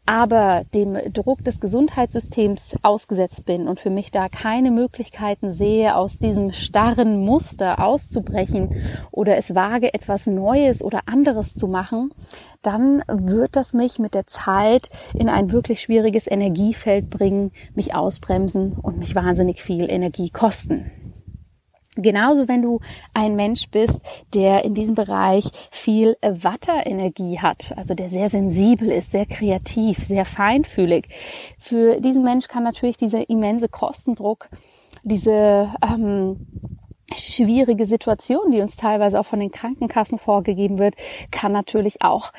aber 0.06 0.64
dem 0.74 0.98
Druck 1.14 1.44
des 1.44 1.60
Gesundheitssystems 1.60 2.76
ausgesetzt 2.82 3.46
bin 3.46 3.68
und 3.68 3.80
für 3.80 3.90
mich 3.90 4.12
da 4.12 4.30
keine 4.30 4.72
Möglichkeiten 4.72 5.52
sehe, 5.52 5.96
aus 5.96 6.18
diesem 6.18 6.54
starren 6.54 7.24
Muster 7.24 7.80
auszubrechen 7.80 8.76
oder 9.12 9.38
es 9.38 9.54
wage, 9.56 9.94
etwas 9.94 10.28
Neues 10.28 10.84
oder 10.84 11.02
anderes 11.06 11.54
zu 11.54 11.68
machen, 11.68 12.14
dann 12.62 13.04
wird 13.08 13.56
das 13.56 13.74
mich 13.74 14.00
mit 14.00 14.14
der 14.14 14.28
Zeit 14.28 14.90
in 15.14 15.30
ein 15.30 15.52
wirklich 15.52 15.82
schwieriges 15.82 16.30
Energiefeld 16.30 17.10
bringen, 17.10 17.52
mich 17.76 17.96
ausbremsen 17.96 18.74
und 18.74 18.98
mich 18.98 19.16
wahnsinnig 19.16 19.62
viel 19.62 19.90
Energie 19.90 20.30
kosten. 20.30 20.92
Genauso, 21.98 22.48
wenn 22.48 22.62
du 22.62 22.80
ein 23.14 23.36
Mensch 23.36 23.68
bist, 23.70 24.00
der 24.34 24.64
in 24.64 24.74
diesem 24.74 24.96
Bereich 24.96 25.44
viel 25.72 26.16
Watterenergie 26.22 27.40
hat, 27.40 27.74
also 27.76 27.94
der 27.94 28.08
sehr 28.08 28.30
sensibel 28.30 28.90
ist, 28.90 29.12
sehr 29.12 29.26
kreativ, 29.26 30.02
sehr 30.02 30.24
feinfühlig. 30.24 31.10
Für 31.60 32.00
diesen 32.00 32.24
Mensch 32.24 32.48
kann 32.48 32.64
natürlich 32.64 32.96
dieser 32.96 33.30
immense 33.30 33.68
Kostendruck, 33.68 34.48
diese 35.04 35.70
ähm, 35.82 36.48
schwierige 37.18 37.86
Situation, 37.86 38.52
die 38.52 38.62
uns 38.62 38.78
teilweise 38.78 39.20
auch 39.20 39.26
von 39.26 39.40
den 39.40 39.52
Krankenkassen 39.52 40.18
vorgegeben 40.18 40.78
wird, 40.78 40.96
kann 41.30 41.52
natürlich 41.52 42.02
auch 42.02 42.32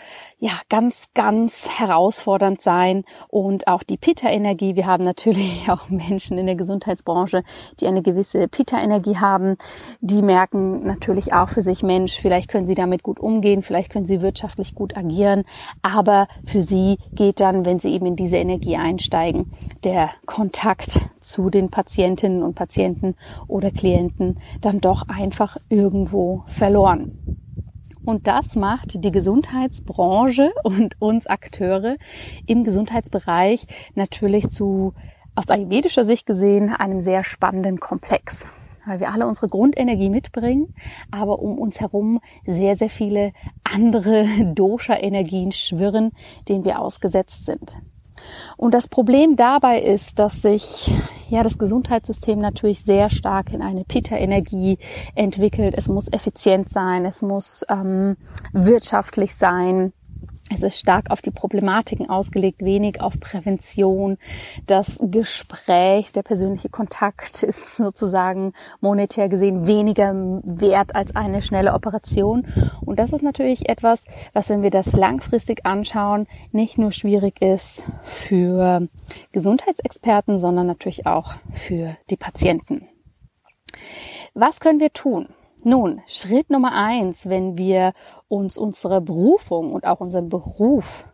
ja 0.43 0.51
ganz 0.69 1.07
ganz 1.15 1.69
herausfordernd 1.79 2.61
sein 2.61 3.05
und 3.29 3.69
auch 3.69 3.85
die 3.85 3.97
Pitta 3.97 4.29
Energie, 4.29 4.75
wir 4.75 4.87
haben 4.87 5.05
natürlich 5.05 5.65
auch 5.71 5.89
Menschen 5.89 6.37
in 6.37 6.47
der 6.47 6.57
Gesundheitsbranche, 6.57 7.45
die 7.79 7.87
eine 7.87 8.03
gewisse 8.03 8.49
Pitta 8.49 8.83
Energie 8.83 9.19
haben, 9.19 9.55
die 10.01 10.21
merken 10.21 10.85
natürlich 10.85 11.33
auch 11.33 11.49
für 11.49 11.61
sich 11.61 11.85
Mensch, 11.85 12.19
vielleicht 12.21 12.51
können 12.51 12.67
sie 12.67 12.75
damit 12.75 13.05
gut 13.05 13.21
umgehen, 13.21 13.63
vielleicht 13.63 13.93
können 13.93 14.05
sie 14.05 14.21
wirtschaftlich 14.21 14.75
gut 14.75 14.97
agieren, 14.97 15.45
aber 15.81 16.27
für 16.45 16.65
sie 16.65 16.99
geht 17.13 17.39
dann, 17.39 17.65
wenn 17.65 17.79
sie 17.79 17.91
eben 17.91 18.07
in 18.07 18.17
diese 18.17 18.37
Energie 18.37 18.77
einsteigen, 18.77 19.53
der 19.85 20.11
Kontakt 20.27 20.99
zu 21.21 21.51
den 21.51 21.71
Patientinnen 21.71 22.43
und 22.43 22.57
Patienten 22.57 23.15
oder 23.47 23.71
Klienten 23.71 24.41
dann 24.61 24.81
doch 24.81 25.09
einfach 25.09 25.57
irgendwo 25.69 26.43
verloren. 26.49 27.39
Und 28.05 28.27
das 28.27 28.57
macht 28.57 29.05
die 29.05 29.11
Gesundheitsbranche 29.11 30.53
und 30.65 31.01
uns 31.01 31.27
Akteure 31.27 31.97
im 32.47 32.65
Gesundheitsbereich 32.65 33.67
natürlich 33.95 34.51
zu, 34.51 34.95
aus 35.35 35.49
ayurvedischer 35.49 36.05
Sicht 36.05 36.27
gesehen, 36.27 36.71
einem 36.71 37.01
sehr 37.01 37.25
spannenden 37.25 37.81
Komplex. 37.81 38.47
Weil 38.85 38.99
wir 38.99 39.13
alle 39.13 39.29
unsere 39.29 39.47
Grundenergie 39.47 40.11
mitbringen, 40.11 40.75
aber 41.13 41.39
um 41.39 41.57
uns 41.57 41.81
herum 41.81 42.21
sehr, 42.45 42.75
sehr 42.75 42.91
viele 42.91 43.33
andere 43.63 44.27
Dosha-Energien 44.55 45.53
schwirren, 45.53 46.11
denen 46.49 46.65
wir 46.65 46.81
ausgesetzt 46.81 47.47
sind. 47.47 47.77
Und 48.57 48.75
das 48.75 48.89
Problem 48.89 49.37
dabei 49.37 49.81
ist, 49.81 50.19
dass 50.19 50.43
sich 50.43 50.93
ja 51.29 51.43
das 51.43 51.59
Gesundheitssystem 51.59 52.39
natürlich 52.39 52.85
sehr 52.85 53.11
stark 53.11 53.53
in 53.53 53.63
eine 53.63 53.85
Pitta-Energie 53.85 54.79
entwickelt. 55.15 55.75
Es 55.77 55.89
muss 55.89 56.13
effizient 56.13 56.69
sein, 56.69 57.05
es 57.05 57.23
muss 57.23 57.65
ähm, 57.69 58.17
wirtschaftlich 58.53 59.35
sein. 59.35 59.93
Es 60.51 60.63
ist 60.63 60.79
stark 60.79 61.11
auf 61.11 61.23
die 61.23 61.31
Problematiken 61.31 62.11
ausgelegt, 62.11 62.63
wenig 62.63 63.01
auf 63.01 63.19
Prävention. 63.21 64.19
Das 64.67 64.99
Gespräch, 65.01 66.13
der 66.13 66.23
persönliche 66.23 66.69
Kontakt 66.69 67.43
ist 67.43 67.77
sozusagen 67.77 68.53
monetär 68.81 69.29
gesehen 69.29 69.67
weniger 69.67 70.13
wert 70.15 70.95
als 70.95 71.17
eine 71.17 71.41
schnelle 71.43 71.73
Operation. 71.73 72.47
Und 72.85 72.99
das 72.99 73.13
ist 73.13 73.23
natürlich 73.23 73.69
etwas, 73.69 74.05
was, 74.35 74.51
wenn 74.51 74.63
wir 74.63 74.71
das 74.71 74.93
langfristig 74.93 75.65
anschauen, 75.65 76.27
nicht 76.51 76.77
nur 76.77 76.93
schwierig 76.93 77.41
ist 77.41 77.83
für 78.03 78.89
Gesundheitsexperten, 79.33 80.39
sondern 80.39 80.67
natürlich 80.67 81.07
auch 81.07 81.35
für 81.53 81.97
die 82.11 82.17
Patienten. 82.17 82.89
Was 84.35 84.61
können 84.61 84.81
wir 84.81 84.93
tun? 84.93 85.29
Nun, 85.65 86.01
Schritt 86.07 86.51
Nummer 86.51 86.73
eins, 86.73 87.29
wenn 87.29 87.57
wir 87.57 87.93
uns 88.27 88.57
unsere 88.57 89.01
Berufung 89.01 89.73
und 89.73 89.87
auch 89.87 90.01
unseren 90.01 90.29
Beruf 90.29 91.07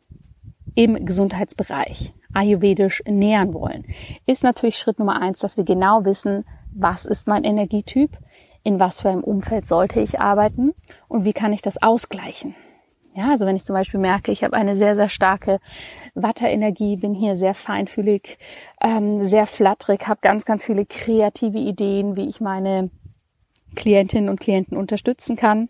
im 0.74 1.04
Gesundheitsbereich 1.04 2.14
ayurvedisch 2.32 3.02
nähern 3.06 3.52
wollen, 3.52 3.84
ist 4.26 4.42
natürlich 4.42 4.78
Schritt 4.78 4.98
Nummer 4.98 5.20
eins, 5.20 5.40
dass 5.40 5.58
wir 5.58 5.64
genau 5.64 6.04
wissen, 6.06 6.44
was 6.72 7.04
ist 7.04 7.28
mein 7.28 7.44
Energietyp, 7.44 8.16
in 8.62 8.80
was 8.80 9.02
für 9.02 9.10
einem 9.10 9.24
Umfeld 9.24 9.66
sollte 9.66 10.00
ich 10.00 10.20
arbeiten 10.20 10.72
und 11.08 11.24
wie 11.24 11.32
kann 11.34 11.52
ich 11.52 11.60
das 11.60 11.82
ausgleichen. 11.82 12.54
Ja, 13.14 13.30
also 13.30 13.44
wenn 13.44 13.56
ich 13.56 13.64
zum 13.64 13.74
Beispiel 13.74 14.00
merke, 14.00 14.32
ich 14.32 14.44
habe 14.44 14.56
eine 14.56 14.76
sehr, 14.76 14.94
sehr 14.94 15.08
starke 15.08 15.58
Watterenergie, 16.14 16.96
bin 16.96 17.14
hier 17.14 17.36
sehr 17.36 17.54
feinfühlig, 17.54 18.38
ähm, 18.80 19.24
sehr 19.24 19.46
flatterig, 19.46 20.06
habe 20.06 20.20
ganz, 20.22 20.44
ganz 20.44 20.64
viele 20.64 20.86
kreative 20.86 21.58
Ideen, 21.58 22.16
wie 22.16 22.28
ich 22.28 22.40
meine 22.40 22.90
Klientinnen 23.78 24.28
und 24.28 24.40
Klienten 24.40 24.76
unterstützen 24.76 25.36
kann 25.36 25.68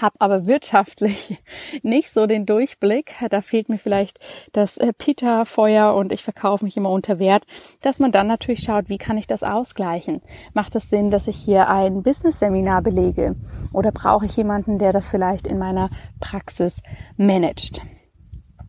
habe 0.00 0.16
aber 0.18 0.46
wirtschaftlich 0.46 1.38
nicht 1.82 2.12
so 2.12 2.26
den 2.26 2.46
Durchblick. 2.46 3.14
Da 3.30 3.40
fehlt 3.40 3.68
mir 3.68 3.78
vielleicht 3.78 4.18
das 4.52 4.76
äh, 4.76 4.92
Pita-Feuer 4.92 5.94
und 5.94 6.12
ich 6.12 6.24
verkaufe 6.24 6.64
mich 6.64 6.76
immer 6.76 6.90
unter 6.90 7.18
Wert, 7.18 7.44
dass 7.82 7.98
man 7.98 8.12
dann 8.12 8.26
natürlich 8.26 8.62
schaut, 8.62 8.88
wie 8.88 8.98
kann 8.98 9.18
ich 9.18 9.26
das 9.26 9.42
ausgleichen? 9.42 10.22
Macht 10.54 10.74
es 10.74 10.90
Sinn, 10.90 11.10
dass 11.10 11.28
ich 11.28 11.36
hier 11.36 11.68
ein 11.68 12.02
Business-Seminar 12.02 12.82
belege 12.82 13.36
oder 13.72 13.92
brauche 13.92 14.26
ich 14.26 14.36
jemanden, 14.36 14.78
der 14.78 14.92
das 14.92 15.08
vielleicht 15.08 15.46
in 15.46 15.58
meiner 15.58 15.90
Praxis 16.20 16.82
managt? 17.16 17.82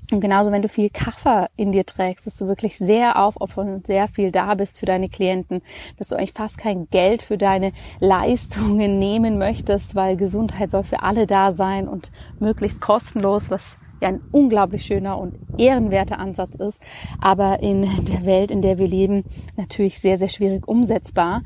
Und 0.10 0.22
genauso, 0.22 0.52
wenn 0.54 0.62
du 0.62 0.70
viel 0.70 0.90
Kaffer 0.90 1.50
in 1.58 1.74
dir 1.74 1.86
trägst, 1.86 2.28
dass 2.28 2.38
du 2.38 2.48
wirklich 2.48 2.78
sehr 2.78 3.22
aufopfern 3.22 3.74
und 3.74 3.88
sehr 3.88 4.08
viel 4.08 4.32
da 4.32 4.56
bist 4.56 4.80
für 4.80 4.86
deine 4.86 5.10
Klienten, 5.10 5.62
dass 5.98 6.10
du 6.10 6.16
eigentlich 6.16 6.32
fast 6.32 6.58
kein 6.58 6.88
Geld 6.90 7.22
für 7.22 7.38
deine 7.38 7.74
Leistungen 8.00 9.00
nehmen 9.00 9.38
möchtest, 9.38 9.96
weil 9.96 10.16
Gesundheit 10.16 10.72
soll 10.72 10.84
für 10.84 11.04
alle 11.04 11.28
da 11.28 11.52
sein 11.52 11.90
und 11.90 12.10
möglichst 12.40 12.80
kostenlos, 12.80 13.52
was 13.52 13.78
ja 14.02 14.08
ein 14.10 14.22
unglaublich 14.32 14.86
schöner 14.86 15.18
und 15.18 15.36
ehrenwerter 15.58 16.20
Ansatz 16.20 16.56
ist, 16.56 16.80
aber 17.20 17.62
in 17.62 17.82
der 18.06 18.26
Welt, 18.26 18.52
in 18.52 18.62
der 18.62 18.78
wir 18.78 18.88
leben, 18.88 19.26
natürlich 19.58 20.00
sehr, 20.00 20.18
sehr 20.18 20.30
schwierig 20.30 20.68
umsetzbar. 20.68 21.42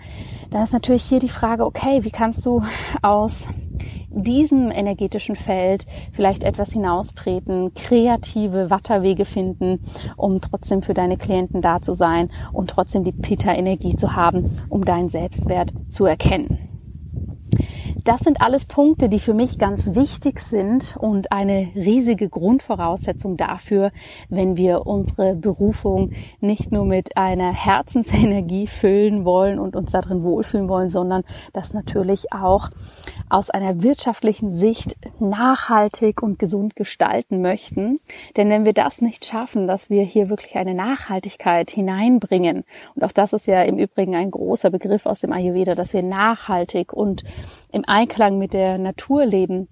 Da 0.52 0.64
ist 0.64 0.74
natürlich 0.74 1.04
hier 1.04 1.20
die 1.20 1.30
Frage, 1.30 1.66
okay, 1.66 2.04
wie 2.04 2.12
kannst 2.12 2.46
du 2.46 2.62
aus 3.02 3.46
diesem 4.10 4.72
energetischen 4.72 5.36
Feld 5.36 5.86
vielleicht 6.12 6.44
etwas 6.44 6.74
hinaustreten, 6.74 7.74
kreative 7.74 8.70
Watterwege 8.70 9.26
finden, 9.26 9.84
um 10.18 10.40
trotzdem 10.40 10.82
für 10.82 10.94
deine 10.94 11.18
Klienten 11.18 11.62
da 11.62 11.80
zu 11.80 11.94
sein 11.94 12.30
und 12.52 12.70
trotzdem 12.70 13.04
die 13.04 13.12
Pita-Energie 13.12 13.96
zu 13.96 14.16
haben, 14.16 14.60
um 14.70 14.86
deinen 14.86 15.10
Selbstwert 15.10 15.74
zu 15.90 16.06
erkennen. 16.06 16.71
Das 18.04 18.22
sind 18.22 18.42
alles 18.42 18.66
Punkte, 18.66 19.10
die 19.10 19.20
für 19.20 19.36
mich 19.36 19.60
ganz 19.60 19.94
wichtig 19.94 20.40
sind 20.40 20.96
und 20.98 21.32
eine 21.32 21.70
riesige 21.76 22.30
Grundvoraussetzung 22.30 23.38
dafür, 23.38 23.92
wenn 24.30 24.58
wir 24.58 24.88
unsere 24.88 25.36
Berufung 25.36 26.12
nicht 26.40 26.72
nur 26.72 26.86
mit 26.86 27.16
einer 27.16 27.54
Herzensenergie 27.54 28.66
füllen 28.66 29.24
wollen 29.24 29.60
und 29.60 29.76
uns 29.76 29.92
darin 29.92 30.24
wohlfühlen 30.24 30.68
wollen, 30.68 30.90
sondern 30.90 31.24
das 31.54 31.74
natürlich 31.74 32.34
auch 32.34 32.70
aus 33.30 33.50
einer 33.52 33.84
wirtschaftlichen 33.84 34.52
Sicht 34.52 34.96
nachhaltig 35.20 36.24
und 36.24 36.40
gesund 36.40 36.76
gestalten 36.76 37.42
möchten. 37.42 38.00
Denn 38.36 38.50
wenn 38.50 38.66
wir 38.66 38.74
das 38.74 39.02
nicht 39.02 39.26
schaffen, 39.26 39.68
dass 39.68 39.92
wir 39.92 40.04
hier 40.04 40.30
wirklich 40.30 40.56
eine 40.56 40.74
Nachhaltigkeit 40.74 41.70
hineinbringen, 41.70 42.64
und 42.96 43.04
auch 43.04 43.12
das 43.12 43.32
ist 43.34 43.46
ja 43.46 43.62
im 43.62 43.78
Übrigen 43.78 44.16
ein 44.16 44.32
großer 44.32 44.72
Begriff 44.72 45.06
aus 45.06 45.20
dem 45.20 45.32
Ayurveda, 45.32 45.76
dass 45.76 45.94
wir 45.94 46.04
nachhaltig 46.04 46.94
und 46.94 47.24
im 47.72 47.84
Einklang 47.92 48.38
mit 48.38 48.54
der 48.54 48.78
Natur 48.78 49.26
leben, 49.26 49.68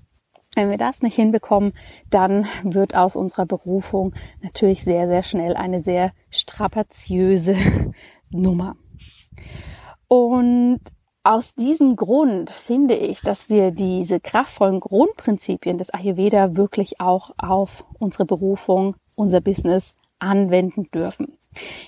wenn 0.54 0.70
wir 0.70 0.78
das 0.78 1.02
nicht 1.02 1.16
hinbekommen, 1.16 1.72
dann 2.10 2.48
wird 2.64 2.94
aus 2.94 3.16
unserer 3.16 3.46
Berufung 3.46 4.14
natürlich 4.42 4.84
sehr, 4.84 5.08
sehr 5.08 5.24
schnell 5.24 5.56
eine 5.56 5.80
sehr 5.80 6.12
strapaziöse 6.30 7.56
Nummer. 8.30 8.76
Und 10.10 10.82
aus 11.24 11.54
diesem 11.56 11.96
Grund 11.96 12.50
finde 12.50 12.96
ich, 12.96 13.22
dass 13.22 13.48
wir 13.48 13.72
diese 13.72 14.20
kraftvollen 14.20 14.82
Grundprinzipien 14.82 15.78
des 15.78 15.90
Ayurveda 15.90 16.58
wirklich 16.58 17.00
auch 17.00 17.32
auf 17.38 17.86
unsere 18.00 18.26
Berufung, 18.26 18.98
unser 19.16 19.40
Business 19.40 19.94
anwenden 20.20 20.92
dürfen. 20.94 21.39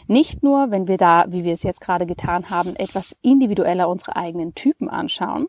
Nicht 0.07 0.43
nur, 0.43 0.71
wenn 0.71 0.87
wir 0.87 0.97
da, 0.97 1.25
wie 1.27 1.43
wir 1.43 1.53
es 1.53 1.63
jetzt 1.63 1.81
gerade 1.81 2.05
getan 2.05 2.49
haben, 2.49 2.75
etwas 2.75 3.15
individueller 3.21 3.89
unsere 3.89 4.15
eigenen 4.15 4.55
Typen 4.55 4.89
anschauen, 4.89 5.47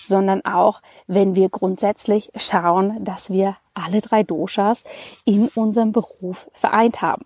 sondern 0.00 0.44
auch, 0.44 0.80
wenn 1.06 1.34
wir 1.34 1.48
grundsätzlich 1.48 2.30
schauen, 2.36 3.04
dass 3.04 3.30
wir 3.30 3.56
alle 3.74 4.00
drei 4.00 4.22
Doshas 4.22 4.84
in 5.24 5.48
unserem 5.48 5.92
Beruf 5.92 6.48
vereint 6.52 7.02
haben. 7.02 7.24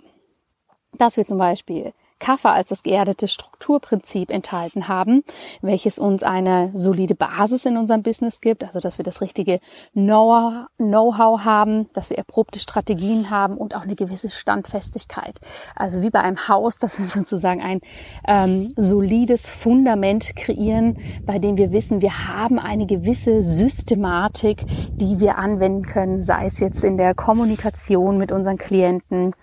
Dass 0.96 1.16
wir 1.16 1.26
zum 1.26 1.38
Beispiel 1.38 1.92
Kaffer 2.18 2.52
als 2.52 2.68
das 2.68 2.82
geerdete 2.82 3.28
Strukturprinzip 3.28 4.30
enthalten 4.30 4.88
haben, 4.88 5.22
welches 5.62 5.98
uns 5.98 6.22
eine 6.22 6.70
solide 6.74 7.14
Basis 7.14 7.64
in 7.64 7.76
unserem 7.76 8.02
Business 8.02 8.40
gibt, 8.40 8.64
also 8.64 8.80
dass 8.80 8.98
wir 8.98 9.04
das 9.04 9.20
richtige 9.20 9.58
Know-how 9.94 11.44
haben, 11.44 11.86
dass 11.94 12.10
wir 12.10 12.18
erprobte 12.18 12.58
Strategien 12.58 13.30
haben 13.30 13.56
und 13.56 13.74
auch 13.74 13.82
eine 13.82 13.94
gewisse 13.94 14.30
Standfestigkeit. 14.30 15.40
Also 15.76 16.02
wie 16.02 16.10
bei 16.10 16.20
einem 16.20 16.48
Haus, 16.48 16.76
dass 16.78 16.98
wir 16.98 17.06
sozusagen 17.06 17.62
ein 17.62 17.80
ähm, 18.26 18.72
solides 18.76 19.48
Fundament 19.48 20.34
kreieren, 20.36 20.98
bei 21.24 21.38
dem 21.38 21.56
wir 21.56 21.72
wissen, 21.72 22.02
wir 22.02 22.28
haben 22.28 22.58
eine 22.58 22.86
gewisse 22.86 23.42
Systematik, 23.42 24.64
die 24.96 25.20
wir 25.20 25.38
anwenden 25.38 25.86
können, 25.86 26.22
sei 26.22 26.46
es 26.46 26.58
jetzt 26.58 26.84
in 26.84 26.96
der 26.96 27.14
Kommunikation 27.14 28.18
mit 28.18 28.32
unseren 28.32 28.58
Klienten, 28.58 29.34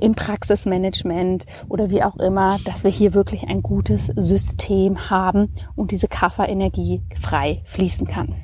im 0.00 0.14
Praxismanagement 0.14 1.46
oder 1.68 1.90
wie 1.90 2.02
auch 2.02 2.17
immer, 2.18 2.58
dass 2.64 2.84
wir 2.84 2.90
hier 2.90 3.14
wirklich 3.14 3.48
ein 3.48 3.62
gutes 3.62 4.06
System 4.06 5.10
haben 5.10 5.54
und 5.76 5.90
diese 5.90 6.08
Kafferenergie 6.08 7.02
frei 7.20 7.60
fließen 7.64 8.06
kann. 8.06 8.34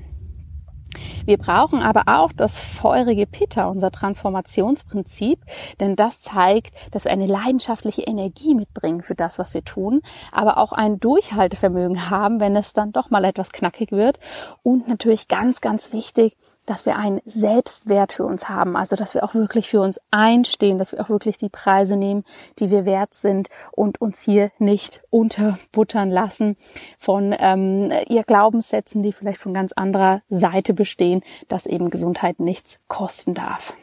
Wir 1.24 1.38
brauchen 1.38 1.80
aber 1.80 2.02
auch 2.06 2.32
das 2.32 2.60
feurige 2.60 3.26
Pitta, 3.26 3.66
unser 3.66 3.90
Transformationsprinzip, 3.90 5.40
denn 5.80 5.96
das 5.96 6.22
zeigt, 6.22 6.74
dass 6.92 7.04
wir 7.04 7.12
eine 7.12 7.26
leidenschaftliche 7.26 8.02
Energie 8.02 8.54
mitbringen 8.54 9.02
für 9.02 9.14
das, 9.14 9.38
was 9.38 9.54
wir 9.54 9.64
tun, 9.64 10.02
aber 10.32 10.58
auch 10.58 10.72
ein 10.72 11.00
Durchhaltevermögen 11.00 12.10
haben, 12.10 12.40
wenn 12.40 12.56
es 12.56 12.72
dann 12.72 12.92
doch 12.92 13.10
mal 13.10 13.24
etwas 13.24 13.52
knackig 13.52 13.92
wird. 13.92 14.18
Und 14.62 14.88
natürlich 14.88 15.28
ganz, 15.28 15.60
ganz 15.60 15.92
wichtig, 15.92 16.36
dass 16.66 16.87
wir 16.87 16.97
einen 16.97 17.21
Selbstwert 17.26 18.12
für 18.12 18.25
uns 18.25 18.49
haben, 18.49 18.76
also 18.76 18.97
dass 18.97 19.14
wir 19.14 19.25
auch 19.25 19.35
wirklich 19.35 19.68
für 19.68 19.80
uns 19.80 20.00
einstehen, 20.11 20.78
dass 20.78 20.92
wir 20.92 21.00
auch 21.00 21.09
wirklich 21.09 21.37
die 21.37 21.49
Preise 21.49 21.97
nehmen, 21.97 22.25
die 22.59 22.71
wir 22.71 22.85
wert 22.85 23.14
sind 23.14 23.49
und 23.73 24.00
uns 24.00 24.23
hier 24.23 24.50
nicht 24.59 25.02
unterbuttern 25.11 26.11
lassen 26.11 26.56
von 26.99 27.35
ähm, 27.38 27.92
ihr 28.09 28.25
Glaubenssätzen, 28.25 29.02
die 29.02 29.12
vielleicht 29.12 29.40
von 29.40 29.54
ganz 29.54 29.73
anderer 29.73 30.23
Seite 30.28 30.75
bestehen, 30.75 31.23
dass 31.49 31.66
eben 31.66 31.90
Gesundheit 31.90 32.40
nichts 32.40 32.78
kosten 32.88 33.35
darf. 33.35 33.75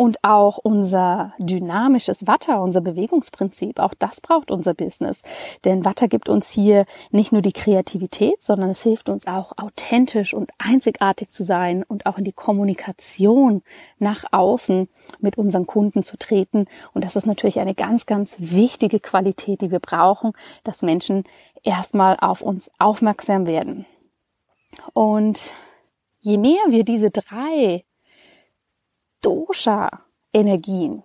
Und 0.00 0.22
auch 0.22 0.58
unser 0.58 1.32
dynamisches 1.38 2.28
Watter, 2.28 2.62
unser 2.62 2.80
Bewegungsprinzip, 2.80 3.80
auch 3.80 3.94
das 3.98 4.20
braucht 4.20 4.52
unser 4.52 4.72
Business. 4.72 5.22
Denn 5.64 5.84
Watter 5.84 6.06
gibt 6.06 6.28
uns 6.28 6.48
hier 6.48 6.86
nicht 7.10 7.32
nur 7.32 7.42
die 7.42 7.52
Kreativität, 7.52 8.40
sondern 8.40 8.70
es 8.70 8.80
hilft 8.80 9.08
uns 9.08 9.26
auch 9.26 9.58
authentisch 9.58 10.34
und 10.34 10.52
einzigartig 10.56 11.32
zu 11.32 11.42
sein 11.42 11.82
und 11.82 12.06
auch 12.06 12.16
in 12.16 12.22
die 12.22 12.32
Kommunikation 12.32 13.62
nach 13.98 14.24
außen 14.30 14.88
mit 15.18 15.36
unseren 15.36 15.66
Kunden 15.66 16.04
zu 16.04 16.16
treten. 16.16 16.66
Und 16.94 17.04
das 17.04 17.16
ist 17.16 17.26
natürlich 17.26 17.58
eine 17.58 17.74
ganz, 17.74 18.06
ganz 18.06 18.36
wichtige 18.38 19.00
Qualität, 19.00 19.62
die 19.62 19.72
wir 19.72 19.80
brauchen, 19.80 20.30
dass 20.62 20.82
Menschen 20.82 21.24
erstmal 21.64 22.16
auf 22.20 22.40
uns 22.40 22.70
aufmerksam 22.78 23.48
werden. 23.48 23.84
Und 24.92 25.54
je 26.20 26.38
mehr 26.38 26.62
wir 26.68 26.84
diese 26.84 27.10
drei 27.10 27.84
Dosha-Energien 29.22 31.02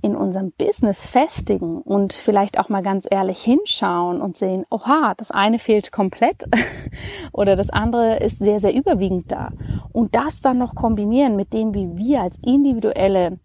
in 0.00 0.14
unserem 0.14 0.52
Business 0.52 1.04
festigen 1.04 1.82
und 1.82 2.12
vielleicht 2.12 2.58
auch 2.58 2.68
mal 2.68 2.82
ganz 2.82 3.06
ehrlich 3.10 3.40
hinschauen 3.40 4.20
und 4.20 4.36
sehen, 4.36 4.64
oha, 4.70 5.14
das 5.16 5.30
eine 5.30 5.58
fehlt 5.58 5.90
komplett 5.90 6.44
oder 7.32 7.56
das 7.56 7.70
andere 7.70 8.18
ist 8.18 8.38
sehr, 8.38 8.60
sehr 8.60 8.74
überwiegend 8.74 9.32
da. 9.32 9.50
Und 9.92 10.14
das 10.14 10.40
dann 10.40 10.58
noch 10.58 10.74
kombinieren 10.74 11.34
mit 11.34 11.52
dem, 11.52 11.74
wie 11.74 11.96
wir 11.96 12.22
als 12.22 12.38
individuelle 12.42 13.38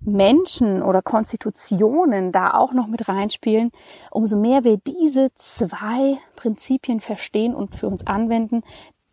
Menschen 0.00 0.82
oder 0.82 1.02
Konstitutionen 1.02 2.32
da 2.32 2.54
auch 2.54 2.72
noch 2.72 2.86
mit 2.86 3.08
reinspielen, 3.08 3.70
umso 4.10 4.36
mehr 4.36 4.64
wir 4.64 4.76
diese 4.76 5.28
zwei 5.34 6.18
Prinzipien 6.36 7.00
verstehen 7.00 7.54
und 7.54 7.74
für 7.74 7.88
uns 7.88 8.06
anwenden, 8.06 8.62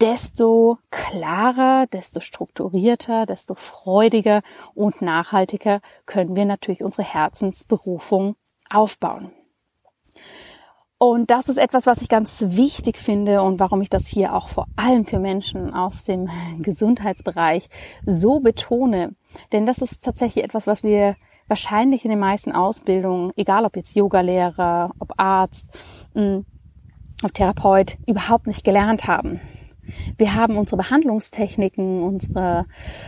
desto 0.02 0.78
klarer, 0.92 1.88
desto 1.88 2.20
strukturierter, 2.20 3.26
desto 3.26 3.56
freudiger 3.56 4.42
und 4.74 5.02
nachhaltiger 5.02 5.82
können 6.06 6.36
wir 6.36 6.46
natürlich 6.46 6.84
unsere 6.84 7.04
Herzensberufung 7.04 8.36
aufbauen. 8.70 9.32
Und 10.98 11.30
das 11.30 11.50
ist 11.50 11.58
etwas, 11.58 11.86
was 11.86 12.02
ich 12.02 12.08
ganz 12.08 12.44
wichtig 12.48 12.98
finde 12.98 13.42
und 13.42 13.60
warum 13.60 13.82
ich 13.82 13.90
das 13.90 14.08
hier 14.08 14.34
auch 14.34 14.48
vor 14.48 14.66
allem 14.78 15.06
für 15.06 15.20
Menschen 15.20 15.74
aus 15.74 16.04
dem 16.04 16.30
Gesundheitsbereich 16.60 17.70
so 18.06 18.40
betone. 18.40 19.16
Denn 19.52 19.66
das 19.66 19.80
ist 19.80 20.04
tatsächlich 20.04 20.44
etwas, 20.44 20.68
was 20.68 20.84
wir 20.84 21.16
wahrscheinlich 21.48 22.06
in 22.06 22.12
den 22.12 22.20
meisten 22.20 22.54
Ausbildungen, 22.54 23.32
egal 23.36 23.66
ob 23.66 23.76
jetzt 23.76 23.96
Yogalehrer, 23.96 24.92
ob 25.00 25.14
Arzt, 25.18 25.70
hm, 26.14 26.46
ob 27.24 27.34
Therapeut, 27.34 27.98
überhaupt 28.08 28.48
nicht 28.48 28.64
gelernt 28.64 29.08
haben. 29.08 29.42
Wir 30.18 30.36
haben 30.36 30.58
unsere 30.58 30.78
Behandlungstechniken, 30.78 32.02
unsere 32.04 32.66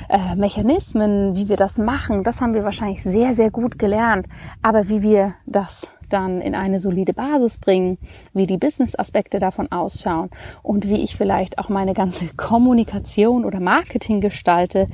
äh, 0.10 0.36
Mechanismen, 0.36 1.36
wie 1.36 1.50
wir 1.50 1.58
das 1.58 1.78
machen, 1.78 2.24
das 2.24 2.42
haben 2.42 2.54
wir 2.54 2.64
wahrscheinlich 2.64 3.04
sehr, 3.04 3.34
sehr 3.34 3.52
gut 3.52 3.80
gelernt. 3.80 4.28
Aber 4.62 4.90
wie 4.90 5.02
wir 5.02 5.36
das 5.46 5.88
dann 6.10 6.42
in 6.42 6.56
eine 6.56 6.80
solide 6.80 7.14
Basis 7.14 7.58
bringen, 7.58 7.98
wie 8.34 8.48
die 8.48 8.58
Business-Aspekte 8.58 9.40
davon 9.40 9.72
ausschauen 9.72 10.30
und 10.64 10.90
wie 10.90 11.04
ich 11.04 11.16
vielleicht 11.16 11.60
auch 11.60 11.70
meine 11.70 11.94
ganze 11.94 12.28
Kommunikation 12.38 13.46
oder 13.46 13.60
Marketing 13.60 14.22
gestalte, 14.22 14.88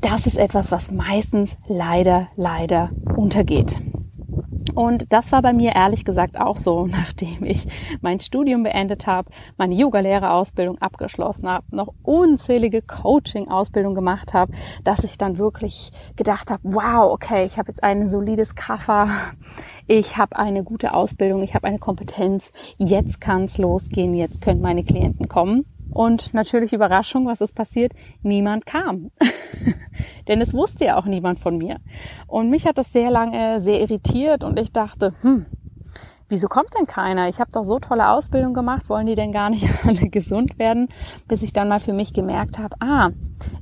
das 0.00 0.26
ist 0.26 0.36
etwas, 0.36 0.70
was 0.70 0.90
meistens 0.90 1.56
leider, 1.66 2.28
leider 2.36 2.90
untergeht. 3.16 3.76
Und 4.74 5.12
das 5.12 5.30
war 5.30 5.40
bei 5.40 5.52
mir 5.52 5.74
ehrlich 5.74 6.04
gesagt 6.04 6.40
auch 6.40 6.56
so, 6.56 6.86
nachdem 6.90 7.44
ich 7.44 7.64
mein 8.00 8.20
Studium 8.20 8.64
beendet 8.64 9.06
habe, 9.06 9.30
meine 9.56 9.74
Yoga-Lehrerausbildung 9.74 10.78
abgeschlossen 10.78 11.48
habe, 11.48 11.64
noch 11.70 11.94
unzählige 12.02 12.82
Coaching-Ausbildung 12.82 13.94
gemacht 13.94 14.34
habe, 14.34 14.52
dass 14.82 15.04
ich 15.04 15.16
dann 15.16 15.38
wirklich 15.38 15.92
gedacht 16.16 16.50
habe, 16.50 16.60
wow, 16.64 17.12
okay, 17.12 17.44
ich 17.44 17.58
habe 17.58 17.68
jetzt 17.70 17.82
ein 17.84 18.08
solides 18.08 18.54
Kaffer, 18.54 19.08
ich 19.86 20.16
habe 20.16 20.36
eine 20.36 20.64
gute 20.64 20.94
Ausbildung, 20.94 21.42
ich 21.42 21.54
habe 21.54 21.66
eine 21.66 21.78
Kompetenz, 21.78 22.52
jetzt 22.78 23.20
kann 23.20 23.44
es 23.44 23.58
losgehen, 23.58 24.14
jetzt 24.14 24.40
können 24.40 24.60
meine 24.60 24.82
Klienten 24.82 25.28
kommen. 25.28 25.64
Und 25.90 26.34
natürlich 26.34 26.72
Überraschung, 26.72 27.26
was 27.26 27.40
ist 27.40 27.54
passiert? 27.54 27.92
Niemand 28.22 28.66
kam. 28.66 29.10
Denn 30.28 30.40
es 30.40 30.54
wusste 30.54 30.86
ja 30.86 30.98
auch 30.98 31.04
niemand 31.04 31.38
von 31.38 31.56
mir. 31.56 31.76
Und 32.26 32.50
mich 32.50 32.66
hat 32.66 32.78
das 32.78 32.92
sehr 32.92 33.10
lange 33.10 33.60
sehr 33.60 33.80
irritiert 33.80 34.42
und 34.42 34.58
ich 34.58 34.72
dachte, 34.72 35.14
hm, 35.20 35.46
wieso 36.28 36.48
kommt 36.48 36.70
denn 36.78 36.86
keiner? 36.86 37.28
Ich 37.28 37.38
habe 37.38 37.52
doch 37.52 37.64
so 37.64 37.78
tolle 37.78 38.08
Ausbildung 38.08 38.54
gemacht, 38.54 38.88
wollen 38.88 39.06
die 39.06 39.14
denn 39.14 39.32
gar 39.32 39.50
nicht 39.50 39.68
alle 39.86 40.08
gesund 40.08 40.58
werden? 40.58 40.88
Bis 41.28 41.42
ich 41.42 41.52
dann 41.52 41.68
mal 41.68 41.80
für 41.80 41.92
mich 41.92 42.12
gemerkt 42.12 42.58
habe, 42.58 42.76
ah, 42.80 43.10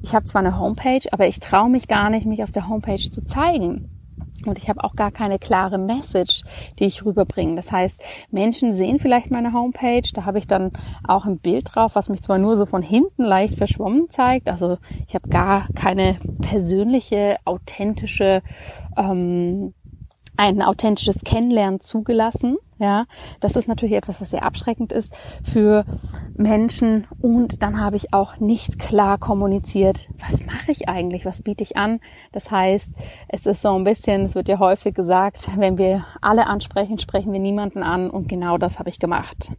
ich 0.00 0.14
habe 0.14 0.24
zwar 0.24 0.40
eine 0.40 0.58
Homepage, 0.58 1.06
aber 1.12 1.26
ich 1.26 1.40
traue 1.40 1.68
mich 1.68 1.88
gar 1.88 2.10
nicht, 2.10 2.26
mich 2.26 2.42
auf 2.42 2.52
der 2.52 2.68
Homepage 2.68 3.10
zu 3.10 3.24
zeigen. 3.24 4.01
Und 4.46 4.58
ich 4.58 4.68
habe 4.68 4.84
auch 4.84 4.96
gar 4.96 5.10
keine 5.10 5.38
klare 5.38 5.78
Message, 5.78 6.42
die 6.78 6.84
ich 6.84 7.04
rüberbringe. 7.04 7.56
Das 7.56 7.72
heißt, 7.72 8.02
Menschen 8.30 8.72
sehen 8.74 8.98
vielleicht 8.98 9.30
meine 9.30 9.52
Homepage, 9.52 10.08
da 10.14 10.24
habe 10.24 10.38
ich 10.38 10.46
dann 10.46 10.72
auch 11.06 11.24
ein 11.24 11.38
Bild 11.38 11.74
drauf, 11.74 11.94
was 11.94 12.08
mich 12.08 12.22
zwar 12.22 12.38
nur 12.38 12.56
so 12.56 12.66
von 12.66 12.82
hinten 12.82 13.24
leicht 13.24 13.56
verschwommen 13.56 14.08
zeigt. 14.10 14.48
Also 14.48 14.78
ich 15.06 15.14
habe 15.14 15.28
gar 15.28 15.68
keine 15.74 16.16
persönliche, 16.40 17.36
authentische 17.44 18.42
ähm, 18.96 19.74
ein 20.36 20.62
authentisches 20.62 21.24
Kennenlernen 21.24 21.80
zugelassen. 21.80 22.56
Ja, 22.82 23.04
das 23.38 23.54
ist 23.54 23.68
natürlich 23.68 23.94
etwas, 23.94 24.20
was 24.20 24.30
sehr 24.30 24.44
abschreckend 24.44 24.90
ist 24.90 25.14
für 25.44 25.84
Menschen. 26.34 27.06
Und 27.20 27.62
dann 27.62 27.80
habe 27.80 27.94
ich 27.94 28.12
auch 28.12 28.40
nicht 28.40 28.80
klar 28.80 29.18
kommuniziert, 29.18 30.08
was 30.18 30.44
mache 30.44 30.72
ich 30.72 30.88
eigentlich, 30.88 31.24
was 31.24 31.42
biete 31.42 31.62
ich 31.62 31.76
an. 31.76 32.00
Das 32.32 32.50
heißt, 32.50 32.90
es 33.28 33.46
ist 33.46 33.62
so 33.62 33.72
ein 33.76 33.84
bisschen, 33.84 34.24
es 34.24 34.34
wird 34.34 34.48
ja 34.48 34.58
häufig 34.58 34.96
gesagt, 34.96 35.48
wenn 35.56 35.78
wir 35.78 36.04
alle 36.20 36.48
ansprechen, 36.48 36.98
sprechen 36.98 37.32
wir 37.32 37.38
niemanden 37.38 37.84
an. 37.84 38.10
Und 38.10 38.28
genau 38.28 38.58
das 38.58 38.80
habe 38.80 38.88
ich 38.88 38.98
gemacht. 38.98 39.52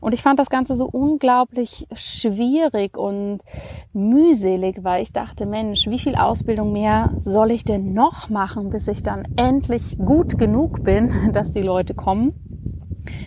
Und 0.00 0.12
ich 0.12 0.22
fand 0.22 0.40
das 0.40 0.50
Ganze 0.50 0.74
so 0.74 0.86
unglaublich 0.86 1.86
schwierig 1.94 2.98
und 2.98 3.42
mühselig, 3.92 4.82
weil 4.82 5.04
ich 5.04 5.12
dachte, 5.12 5.46
Mensch, 5.46 5.86
wie 5.86 6.00
viel 6.00 6.16
Ausbildung 6.16 6.72
mehr 6.72 7.12
soll 7.18 7.52
ich 7.52 7.64
denn 7.64 7.92
noch 7.92 8.28
machen, 8.28 8.70
bis 8.70 8.88
ich 8.88 9.04
dann 9.04 9.22
endlich 9.36 9.98
gut 9.98 10.36
genug 10.36 10.82
bin, 10.82 11.12
dass 11.32 11.52
die 11.52 11.62
Leute 11.62 11.94
kommen? 11.94 12.55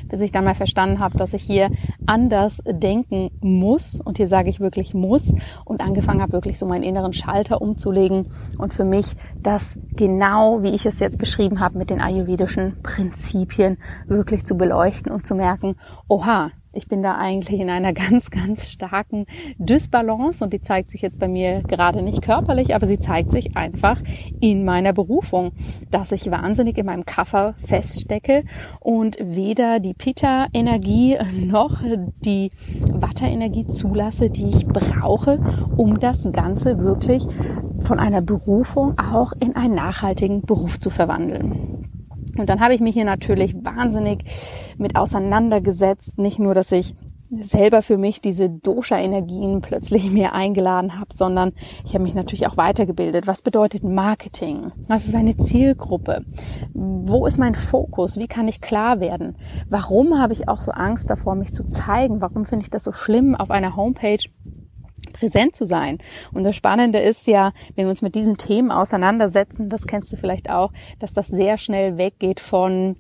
Bis 0.10 0.20
ich 0.22 0.32
dann 0.32 0.46
mal 0.46 0.56
verstanden 0.56 1.00
habe, 1.00 1.18
dass 1.18 1.34
ich 1.34 1.42
hier 1.42 1.70
anders 2.06 2.62
denken 2.66 3.32
muss. 3.42 4.00
Und 4.00 4.18
hier 4.18 4.28
sage 4.28 4.50
ich 4.50 4.60
wirklich 4.60 4.94
muss. 4.94 5.34
Und 5.66 5.82
angefangen 5.82 6.22
habe, 6.22 6.34
wirklich 6.34 6.60
so 6.60 6.66
meinen 6.66 6.84
inneren 6.84 7.14
Schalter 7.14 7.62
umzulegen. 7.62 8.28
Und 8.58 8.74
für 8.74 8.86
mich 8.86 9.16
das 9.42 9.78
genau, 9.96 10.64
wie 10.64 10.70
ich 10.70 10.86
es 10.86 11.00
jetzt 11.00 11.20
beschrieben 11.20 11.60
habe, 11.60 11.78
mit 11.78 11.90
den 11.90 12.02
ayurvedischen 12.02 12.78
Prinzipien 12.84 13.78
wirklich 14.08 14.46
zu 14.46 14.56
beleuchten 14.56 15.12
und 15.12 15.26
zu 15.26 15.36
merken, 15.36 15.76
oha, 16.08 16.52
ich 16.74 16.88
bin 16.88 17.02
da 17.02 17.18
eigentlich 17.18 17.60
in 17.60 17.70
einer 17.70 17.94
ganz, 18.00 18.30
ganz 18.30 18.68
starken 18.68 19.26
Dysbalance 19.58 20.44
und 20.44 20.54
die 20.54 20.62
zeigt 20.62 20.92
sich 20.92 21.02
jetzt 21.02 21.20
bei 21.20 21.28
mir 21.28 21.62
gerade 21.62 22.02
nicht 22.02 22.22
körperlich, 22.22 22.76
aber 22.76 22.88
sie 22.88 23.00
zeigt 23.00 23.32
sich 23.32 23.58
einfach 23.58 24.00
in 24.40 24.66
meiner 24.66 24.94
Berufung, 24.94 25.52
dass 25.92 26.12
ich 26.12 26.30
wahnsinnig 26.32 26.78
in 26.78 26.86
meinem 26.86 27.06
Kaffer 27.06 27.54
feststecke 27.66 28.44
und 28.80 29.18
weder 29.22 29.80
die 29.80 29.94
Pitta-Energie 29.94 31.18
noch 31.34 31.82
die 32.24 32.52
Vata-Energie 32.92 33.68
zulasse, 33.68 34.30
die 34.30 34.50
ich 34.50 34.66
brauche, 34.68 35.40
um 35.76 36.00
das 36.00 36.32
Ganze 36.32 36.80
wirklich 36.80 37.26
von 37.80 38.00
einer 38.00 38.22
Berufung 38.22 38.98
auch 39.00 39.34
in 39.40 39.56
einen 39.56 39.76
nachhaltigen 39.76 40.42
Beruf 40.42 40.80
zu 40.80 40.90
verwandeln. 40.90 41.79
Und 42.38 42.50
dann 42.50 42.60
habe 42.60 42.74
ich 42.74 42.82
mich 42.82 42.94
hier 42.94 43.06
natürlich 43.06 43.56
wahnsinnig 43.64 44.24
mit 44.78 44.96
auseinandergesetzt. 44.96 46.18
Nicht 46.18 46.40
nur, 46.40 46.54
dass 46.54 46.72
ich 46.72 46.96
selber 47.30 47.82
für 47.84 47.98
mich 47.98 48.22
diese 48.22 48.50
Dosha-Energien 48.50 49.62
plötzlich 49.62 50.10
mir 50.12 50.34
eingeladen 50.34 51.00
habe, 51.00 51.10
sondern 51.14 51.54
ich 51.86 51.94
habe 51.94 52.04
mich 52.04 52.14
natürlich 52.14 52.48
auch 52.48 52.58
weitergebildet. 52.58 53.28
Was 53.28 53.42
bedeutet 53.42 53.84
Marketing? 53.84 54.68
Was 54.88 55.06
ist 55.06 55.16
eine 55.16 55.38
Zielgruppe? 55.38 56.26
Wo 56.74 57.26
ist 57.26 57.38
mein 57.38 57.56
Fokus? 57.56 58.18
Wie 58.18 58.28
kann 58.28 58.48
ich 58.48 58.62
klar 58.62 59.00
werden? 59.00 59.36
Warum 59.70 60.20
habe 60.20 60.34
ich 60.34 60.48
auch 60.48 60.60
so 60.60 60.72
Angst 60.72 61.10
davor, 61.10 61.36
mich 61.36 61.54
zu 61.54 61.68
zeigen? 61.68 62.22
Warum 62.22 62.46
finde 62.46 62.64
ich 62.64 62.72
das 62.72 62.84
so 62.84 62.92
schlimm, 62.92 63.36
auf 63.36 63.52
einer 63.52 63.76
Homepage 63.76 64.24
präsent 65.14 65.56
zu 65.56 65.66
sein. 65.66 65.98
Und 66.34 66.44
das 66.44 66.56
Spannende 66.56 67.00
ist 67.00 67.28
ja, 67.28 67.52
wenn 67.76 67.86
wir 67.86 67.90
uns 67.90 68.02
mit 68.02 68.16
diesen 68.16 68.38
Themen 68.38 68.72
auseinandersetzen, 68.72 69.70
das 69.70 69.86
kennst 69.86 70.12
du 70.12 70.18
vielleicht 70.18 70.50
auch, 70.50 70.72
dass 71.00 71.14
das 71.14 71.28
sehr 71.28 71.58
schnell 71.58 71.98
weggeht 71.98 72.40
von 72.40 72.96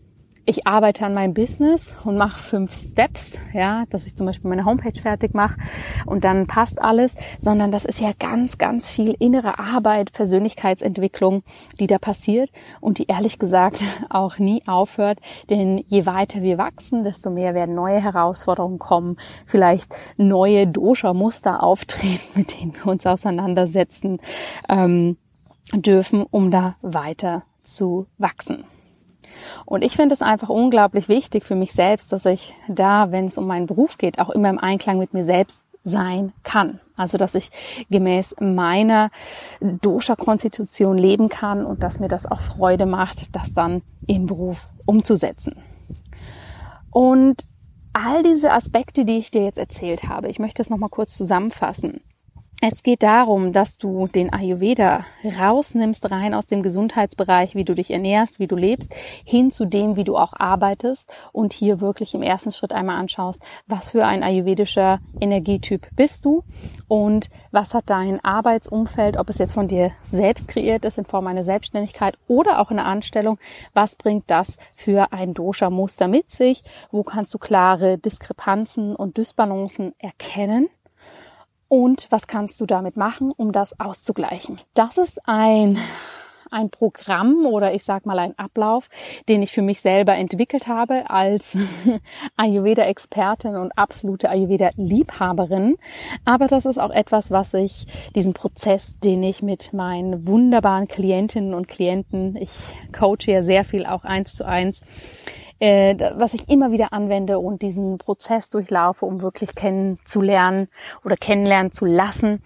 ich 0.49 0.65
arbeite 0.65 1.05
an 1.05 1.13
meinem 1.13 1.35
Business 1.35 1.93
und 2.03 2.17
mache 2.17 2.41
fünf 2.41 2.73
Steps, 2.73 3.37
ja, 3.53 3.83
dass 3.91 4.07
ich 4.07 4.15
zum 4.15 4.25
Beispiel 4.25 4.49
meine 4.49 4.65
Homepage 4.65 4.99
fertig 4.99 5.35
mache 5.35 5.59
und 6.07 6.23
dann 6.23 6.47
passt 6.47 6.81
alles, 6.81 7.13
sondern 7.39 7.71
das 7.71 7.85
ist 7.85 7.99
ja 7.99 8.13
ganz, 8.17 8.57
ganz 8.57 8.89
viel 8.89 9.15
innere 9.19 9.59
Arbeit, 9.59 10.11
Persönlichkeitsentwicklung, 10.11 11.43
die 11.79 11.85
da 11.85 11.99
passiert 11.99 12.49
und 12.81 12.97
die 12.97 13.05
ehrlich 13.05 13.37
gesagt 13.37 13.83
auch 14.09 14.39
nie 14.39 14.63
aufhört, 14.65 15.19
denn 15.51 15.83
je 15.85 16.07
weiter 16.07 16.41
wir 16.41 16.57
wachsen, 16.57 17.03
desto 17.03 17.29
mehr 17.29 17.53
werden 17.53 17.75
neue 17.75 18.01
Herausforderungen 18.01 18.79
kommen, 18.79 19.17
vielleicht 19.45 19.93
neue 20.17 20.65
Dosha-Muster 20.65 21.61
auftreten, 21.61 22.27
mit 22.33 22.59
denen 22.59 22.73
wir 22.73 22.87
uns 22.87 23.05
auseinandersetzen 23.05 24.19
ähm, 24.67 25.17
dürfen, 25.75 26.25
um 26.31 26.49
da 26.49 26.71
weiter 26.81 27.43
zu 27.61 28.07
wachsen. 28.17 28.63
Und 29.65 29.83
ich 29.83 29.95
finde 29.95 30.13
es 30.13 30.21
einfach 30.21 30.49
unglaublich 30.49 31.09
wichtig 31.09 31.45
für 31.45 31.55
mich 31.55 31.73
selbst, 31.73 32.11
dass 32.11 32.25
ich 32.25 32.53
da, 32.67 33.11
wenn 33.11 33.27
es 33.27 33.37
um 33.37 33.47
meinen 33.47 33.65
Beruf 33.65 33.97
geht, 33.97 34.19
auch 34.19 34.29
immer 34.29 34.49
im 34.49 34.59
Einklang 34.59 34.97
mit 34.97 35.13
mir 35.13 35.23
selbst 35.23 35.63
sein 35.83 36.33
kann. 36.43 36.79
Also 36.95 37.17
dass 37.17 37.35
ich 37.35 37.49
gemäß 37.89 38.35
meiner 38.39 39.09
Dosha-Konstitution 39.61 40.97
leben 40.97 41.29
kann 41.29 41.65
und 41.65 41.83
dass 41.83 41.99
mir 41.99 42.09
das 42.09 42.25
auch 42.25 42.41
Freude 42.41 42.85
macht, 42.85 43.35
das 43.35 43.53
dann 43.53 43.81
im 44.05 44.25
Beruf 44.25 44.69
umzusetzen. 44.85 45.55
Und 46.91 47.45
all 47.93 48.23
diese 48.23 48.51
Aspekte, 48.51 49.05
die 49.05 49.17
ich 49.17 49.31
dir 49.31 49.43
jetzt 49.43 49.57
erzählt 49.57 50.03
habe, 50.09 50.27
ich 50.27 50.39
möchte 50.39 50.61
es 50.61 50.69
nochmal 50.69 50.89
kurz 50.89 51.15
zusammenfassen. 51.15 51.99
Es 52.61 52.83
geht 52.83 53.03
darum, 53.03 53.53
dass 53.53 53.77
du 53.77 54.07
den 54.07 54.33
Ayurveda 54.33 55.05
rausnimmst, 55.39 56.11
rein 56.11 56.33
aus 56.33 56.45
dem 56.45 56.61
Gesundheitsbereich, 56.61 57.55
wie 57.55 57.63
du 57.63 57.73
dich 57.73 57.89
ernährst, 57.89 58.37
wie 58.39 58.47
du 58.47 58.57
lebst, 58.57 58.93
hin 59.23 59.49
zu 59.49 59.63
dem, 59.63 59.95
wie 59.95 60.03
du 60.03 60.17
auch 60.17 60.33
arbeitest 60.33 61.07
und 61.31 61.53
hier 61.53 61.79
wirklich 61.79 62.13
im 62.15 62.21
ersten 62.21 62.51
Schritt 62.51 62.73
einmal 62.73 62.97
anschaust, 62.97 63.41
was 63.67 63.87
für 63.91 64.05
ein 64.05 64.23
ayurvedischer 64.23 64.99
Energietyp 65.21 65.87
bist 65.95 66.25
du 66.25 66.43
und 66.89 67.29
was 67.51 67.73
hat 67.73 67.89
dein 67.89 68.21
Arbeitsumfeld, 68.25 69.15
ob 69.15 69.29
es 69.29 69.37
jetzt 69.37 69.53
von 69.53 69.69
dir 69.69 69.91
selbst 70.03 70.49
kreiert 70.49 70.83
ist 70.83 70.97
in 70.97 71.05
Form 71.05 71.27
einer 71.27 71.45
Selbstständigkeit 71.45 72.17
oder 72.27 72.59
auch 72.59 72.71
in 72.71 72.77
der 72.77 72.87
Anstellung, 72.87 73.39
was 73.73 73.95
bringt 73.95 74.29
das 74.29 74.57
für 74.75 75.13
ein 75.13 75.33
Dosha-Muster 75.33 76.09
mit 76.09 76.29
sich, 76.29 76.61
wo 76.91 77.03
kannst 77.03 77.33
du 77.33 77.37
klare 77.37 77.97
Diskrepanzen 77.97 78.97
und 78.97 79.17
Dysbalancen 79.17 79.93
erkennen 79.97 80.67
und 81.69 82.07
was 82.09 82.27
kannst 82.27 82.59
du 82.59 82.65
damit 82.65 82.97
machen, 82.97 83.31
um 83.35 83.53
das 83.53 83.79
auszugleichen. 83.79 84.59
Das 84.73 84.97
ist 84.97 85.19
ein 85.25 85.79
ein 86.51 86.69
Programm 86.69 87.45
oder 87.45 87.73
ich 87.73 87.83
sag 87.83 88.05
mal 88.05 88.19
ein 88.19 88.37
Ablauf, 88.37 88.89
den 89.27 89.41
ich 89.41 89.51
für 89.51 89.61
mich 89.61 89.81
selber 89.81 90.15
entwickelt 90.15 90.67
habe 90.67 91.09
als 91.09 91.57
Ayurveda-Expertin 92.37 93.55
und 93.55 93.77
absolute 93.77 94.29
Ayurveda-Liebhaberin. 94.29 95.77
Aber 96.25 96.47
das 96.47 96.65
ist 96.65 96.79
auch 96.79 96.91
etwas, 96.91 97.31
was 97.31 97.53
ich, 97.53 97.85
diesen 98.15 98.33
Prozess, 98.33 98.95
den 98.99 99.23
ich 99.23 99.41
mit 99.41 99.73
meinen 99.73 100.27
wunderbaren 100.27 100.87
Klientinnen 100.87 101.53
und 101.53 101.67
Klienten, 101.67 102.35
ich 102.35 102.51
coache 102.97 103.31
ja 103.31 103.43
sehr 103.43 103.63
viel 103.63 103.85
auch 103.85 104.03
eins 104.03 104.35
zu 104.35 104.45
eins, 104.45 104.81
äh, 105.59 105.95
was 106.15 106.33
ich 106.33 106.49
immer 106.49 106.71
wieder 106.71 106.93
anwende 106.93 107.39
und 107.39 107.61
diesen 107.61 107.97
Prozess 107.97 108.49
durchlaufe, 108.49 109.05
um 109.05 109.21
wirklich 109.21 109.55
kennenzulernen 109.55 110.69
oder 111.03 111.15
kennenlernen 111.17 111.71
zu 111.71 111.85
lassen, 111.85 112.41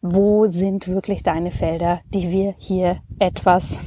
wo 0.00 0.46
sind 0.46 0.88
wirklich 0.88 1.22
deine 1.22 1.50
Felder, 1.50 2.00
die 2.12 2.30
wir 2.30 2.54
hier 2.58 3.00
etwas 3.18 3.78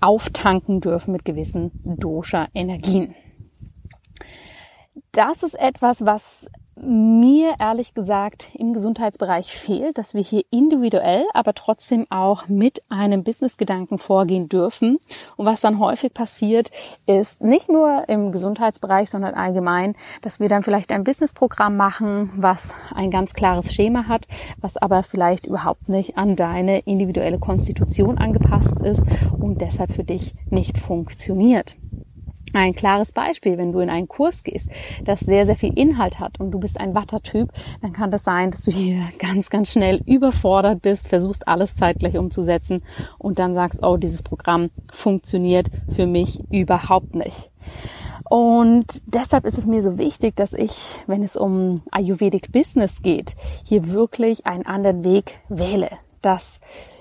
auftanken 0.00 0.80
dürfen 0.80 1.12
mit 1.12 1.24
gewissen 1.24 1.72
Dosha-Energien. 1.84 3.14
Das 5.12 5.42
ist 5.42 5.54
etwas, 5.54 6.06
was 6.06 6.50
mir 6.82 7.54
ehrlich 7.58 7.94
gesagt 7.94 8.48
im 8.54 8.72
Gesundheitsbereich 8.72 9.56
fehlt, 9.56 9.98
dass 9.98 10.14
wir 10.14 10.22
hier 10.22 10.42
individuell, 10.50 11.24
aber 11.34 11.54
trotzdem 11.54 12.06
auch 12.10 12.48
mit 12.48 12.82
einem 12.88 13.22
Businessgedanken 13.24 13.98
vorgehen 13.98 14.48
dürfen. 14.48 14.98
Und 15.36 15.46
was 15.46 15.60
dann 15.60 15.78
häufig 15.78 16.14
passiert, 16.14 16.70
ist 17.06 17.40
nicht 17.42 17.68
nur 17.68 18.08
im 18.08 18.32
Gesundheitsbereich, 18.32 19.10
sondern 19.10 19.34
allgemein, 19.34 19.94
dass 20.22 20.40
wir 20.40 20.48
dann 20.48 20.62
vielleicht 20.62 20.92
ein 20.92 21.04
Businessprogramm 21.04 21.76
machen, 21.76 22.30
was 22.36 22.74
ein 22.94 23.10
ganz 23.10 23.34
klares 23.34 23.72
Schema 23.72 24.08
hat, 24.08 24.26
was 24.60 24.76
aber 24.76 25.02
vielleicht 25.02 25.46
überhaupt 25.46 25.88
nicht 25.88 26.16
an 26.16 26.36
deine 26.36 26.80
individuelle 26.80 27.38
Konstitution 27.38 28.18
angepasst 28.18 28.80
ist 28.80 29.02
und 29.38 29.60
deshalb 29.60 29.92
für 29.92 30.04
dich 30.04 30.34
nicht 30.50 30.78
funktioniert. 30.78 31.76
Ein 32.52 32.74
klares 32.74 33.12
Beispiel, 33.12 33.58
wenn 33.58 33.72
du 33.72 33.80
in 33.80 33.90
einen 33.90 34.08
Kurs 34.08 34.42
gehst, 34.42 34.68
das 35.04 35.20
sehr, 35.20 35.46
sehr 35.46 35.56
viel 35.56 35.76
Inhalt 35.78 36.18
hat 36.18 36.40
und 36.40 36.50
du 36.50 36.58
bist 36.58 36.80
ein 36.80 36.94
Wattertyp, 36.94 37.50
dann 37.80 37.92
kann 37.92 38.10
das 38.10 38.24
sein, 38.24 38.50
dass 38.50 38.62
du 38.62 38.70
hier 38.70 39.02
ganz, 39.18 39.50
ganz 39.50 39.70
schnell 39.70 40.00
überfordert 40.06 40.82
bist, 40.82 41.08
versuchst 41.08 41.46
alles 41.46 41.76
zeitgleich 41.76 42.16
umzusetzen 42.16 42.82
und 43.18 43.38
dann 43.38 43.54
sagst, 43.54 43.82
oh, 43.82 43.96
dieses 43.96 44.22
Programm 44.22 44.70
funktioniert 44.92 45.68
für 45.88 46.06
mich 46.06 46.40
überhaupt 46.50 47.14
nicht. 47.14 47.50
Und 48.28 49.02
deshalb 49.06 49.44
ist 49.44 49.58
es 49.58 49.66
mir 49.66 49.82
so 49.82 49.98
wichtig, 49.98 50.36
dass 50.36 50.52
ich, 50.52 50.72
wenn 51.06 51.22
es 51.22 51.36
um 51.36 51.82
Ayurvedic 51.90 52.52
Business 52.52 53.02
geht, 53.02 53.34
hier 53.64 53.90
wirklich 53.90 54.46
einen 54.46 54.66
anderen 54.66 55.02
Weg 55.04 55.40
wähle, 55.48 55.90
dass 56.22 56.60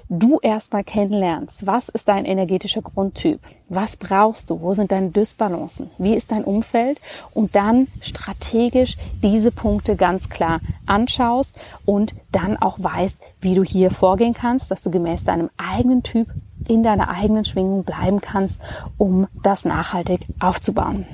du 0.09 0.39
erstmal 0.41 0.83
kennenlernst, 0.83 1.65
was 1.67 1.87
ist 1.89 2.07
dein 2.07 2.25
energetischer 2.25 2.81
Grundtyp, 2.81 3.39
was 3.69 3.95
brauchst 3.95 4.49
du, 4.49 4.59
wo 4.59 4.73
sind 4.73 4.91
deine 4.91 5.11
Dysbalancen, 5.11 5.91
wie 5.99 6.15
ist 6.15 6.31
dein 6.31 6.43
Umfeld? 6.43 6.99
Und 7.33 7.55
dann 7.55 7.87
strategisch 8.01 8.97
diese 9.21 9.51
Punkte 9.51 9.95
ganz 9.95 10.27
klar 10.29 10.59
anschaust 10.87 11.53
und 11.85 12.15
dann 12.31 12.57
auch 12.57 12.79
weißt, 12.79 13.17
wie 13.41 13.53
du 13.55 13.63
hier 13.63 13.91
vorgehen 13.91 14.33
kannst, 14.33 14.71
dass 14.71 14.81
du 14.81 14.89
gemäß 14.89 15.23
deinem 15.23 15.49
eigenen 15.57 16.01
Typ 16.01 16.27
in 16.67 16.83
deiner 16.83 17.09
eigenen 17.09 17.45
Schwingung 17.45 17.83
bleiben 17.83 18.19
kannst, 18.19 18.59
um 18.97 19.27
das 19.43 19.63
nachhaltig 19.63 20.25
aufzubauen. 20.39 21.05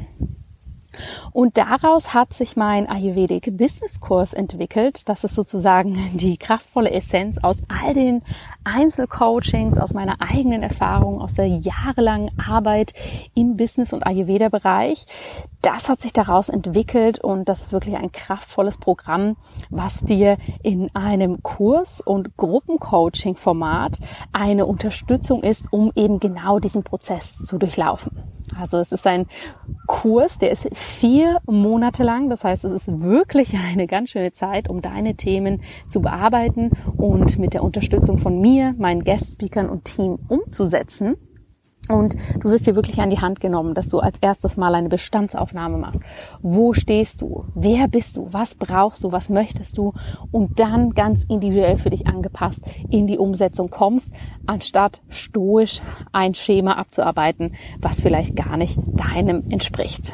Und 1.32 1.58
daraus 1.58 2.14
hat 2.14 2.34
sich 2.34 2.56
mein 2.56 2.88
Ayurvedic 2.88 3.58
Business 3.58 4.00
Kurs 4.00 4.34
entwickelt. 4.34 5.08
Das 5.10 5.24
ist 5.24 5.36
sozusagen 5.36 5.98
die 6.14 6.38
kraftvolle 6.38 6.92
Essenz 6.92 7.38
aus 7.42 7.62
all 7.68 7.94
den 7.94 8.22
Einzelcoachings, 8.64 9.78
aus 9.78 9.94
meiner 9.94 10.22
eigenen 10.22 10.64
Erfahrung, 10.64 11.22
aus 11.22 11.34
der 11.34 11.48
jahrelangen 11.48 12.32
Arbeit 12.40 12.94
im 13.34 13.58
Business- 13.58 13.94
und 13.94 14.06
Ayurveda-Bereich. 14.06 15.06
das 15.62 15.90
hat 15.90 16.00
sich 16.00 16.14
daraus 16.14 16.50
entwickelt 16.50 17.20
und 17.20 17.50
das 17.50 17.62
ist 17.62 17.74
wirklich 17.74 17.98
ein 17.98 18.12
kraftvolles 18.12 18.78
Programm, 18.78 19.36
was 19.70 20.02
dir 20.02 20.38
in 20.62 20.94
einem 20.96 21.42
Kurs- 21.42 22.02
und 22.02 22.38
Gruppencoaching-Format 22.38 24.00
eine 24.32 24.66
Unterstützung 24.66 25.44
ist, 25.44 25.72
um 25.72 25.92
eben 25.96 26.20
genau 26.20 26.60
diesen 26.60 26.84
Prozess 26.84 27.36
zu 27.44 27.58
durchlaufen. 27.58 28.35
Also 28.58 28.78
es 28.78 28.92
ist 28.92 29.08
ein 29.08 29.26
Kurs, 29.88 30.38
der 30.38 30.52
ist 30.52 30.68
vier 30.74 31.40
Monate 31.46 32.04
lang. 32.04 32.30
Das 32.30 32.44
heißt, 32.44 32.64
es 32.66 32.72
ist 32.72 33.02
wirklich 33.02 33.54
eine 33.72 33.88
ganz 33.88 34.12
schöne 34.12 34.34
Zeit, 34.34 34.70
um 34.70 34.82
deine 34.82 35.16
Themen 35.16 35.62
zu 35.88 36.02
bearbeiten 36.02 36.72
und 36.98 37.40
mit 37.40 37.54
der 37.54 37.64
Unterstützung 37.64 38.18
von 38.18 38.40
mir, 38.40 38.76
meinen 38.78 39.04
Guest-Speakern 39.04 39.70
und 39.70 39.86
Team 39.86 40.20
umzusetzen. 40.28 41.16
Und 41.90 42.16
du 42.40 42.50
wirst 42.50 42.66
hier 42.66 42.76
wirklich 42.76 43.00
an 43.00 43.10
die 43.10 43.20
Hand 43.20 43.40
genommen, 43.40 43.74
dass 43.74 43.90
du 43.90 44.00
als 44.00 44.18
erstes 44.20 44.58
mal 44.58 44.74
eine 44.74 44.90
Bestandsaufnahme 44.90 45.78
machst. 45.78 46.00
Wo 46.42 46.74
stehst 46.74 47.22
du? 47.22 47.46
Wer 47.54 47.88
bist 47.88 48.18
du? 48.18 48.28
Was 48.32 48.56
brauchst 48.56 49.04
du? 49.04 49.12
Was 49.12 49.30
möchtest 49.30 49.78
du? 49.78 49.94
Und 50.32 50.60
dann 50.60 50.92
ganz 50.92 51.24
individuell 51.24 51.78
für 51.78 51.90
dich 51.90 52.08
angepasst 52.08 52.60
in 52.90 53.08
die 53.08 53.18
Umsetzung 53.18 53.70
kommst, 53.70 54.12
anstatt 54.46 55.02
stoisch 55.10 55.82
ein 56.12 56.34
Schema 56.34 56.74
abzuarbeiten, 56.74 57.54
was 57.80 58.02
vielleicht 58.02 58.36
gar 58.36 58.58
nicht 58.58 58.80
deinem 58.88 59.50
entspricht. 59.50 60.14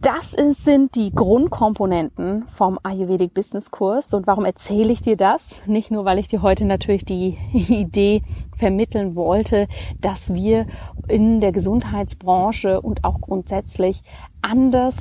Das 0.00 0.30
sind 0.32 0.94
die 0.94 1.12
Grundkomponenten 1.12 2.46
vom 2.46 2.78
Ayurvedic 2.84 3.34
Business 3.34 3.72
Kurs. 3.72 4.14
Und 4.14 4.28
warum 4.28 4.44
erzähle 4.44 4.92
ich 4.92 5.02
dir 5.02 5.16
das? 5.16 5.66
Nicht 5.66 5.90
nur, 5.90 6.04
weil 6.04 6.20
ich 6.20 6.28
dir 6.28 6.40
heute 6.40 6.66
natürlich 6.66 7.04
die 7.04 7.36
Idee 7.52 8.22
vermitteln 8.56 9.16
wollte, 9.16 9.66
dass 10.00 10.32
wir 10.32 10.66
in 11.08 11.40
der 11.40 11.50
Gesundheitsbranche 11.50 12.80
und 12.80 13.02
auch 13.02 13.20
grundsätzlich 13.20 14.02
anders 14.40 14.94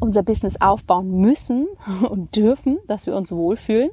unser 0.00 0.22
Business 0.22 0.58
aufbauen 0.58 1.08
müssen 1.08 1.66
und 2.08 2.34
dürfen, 2.34 2.78
dass 2.88 3.06
wir 3.06 3.16
uns 3.16 3.30
wohlfühlen 3.30 3.90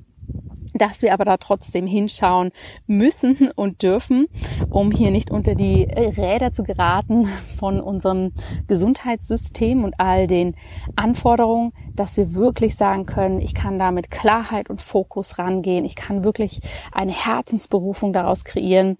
dass 0.73 1.01
wir 1.01 1.13
aber 1.13 1.25
da 1.25 1.37
trotzdem 1.37 1.87
hinschauen 1.87 2.51
müssen 2.87 3.51
und 3.55 3.83
dürfen, 3.83 4.27
um 4.69 4.91
hier 4.91 5.11
nicht 5.11 5.31
unter 5.31 5.55
die 5.55 5.83
Räder 5.83 6.53
zu 6.53 6.63
geraten 6.63 7.27
von 7.57 7.81
unserem 7.81 8.31
Gesundheitssystem 8.67 9.83
und 9.83 9.99
all 9.99 10.27
den 10.27 10.55
Anforderungen, 10.95 11.73
dass 11.95 12.17
wir 12.17 12.33
wirklich 12.33 12.75
sagen 12.75 13.05
können, 13.05 13.41
ich 13.41 13.53
kann 13.53 13.79
da 13.79 13.91
mit 13.91 14.11
Klarheit 14.11 14.69
und 14.69 14.81
Fokus 14.81 15.37
rangehen, 15.37 15.85
ich 15.85 15.95
kann 15.95 16.23
wirklich 16.23 16.59
eine 16.91 17.11
Herzensberufung 17.11 18.13
daraus 18.13 18.43
kreieren. 18.43 18.97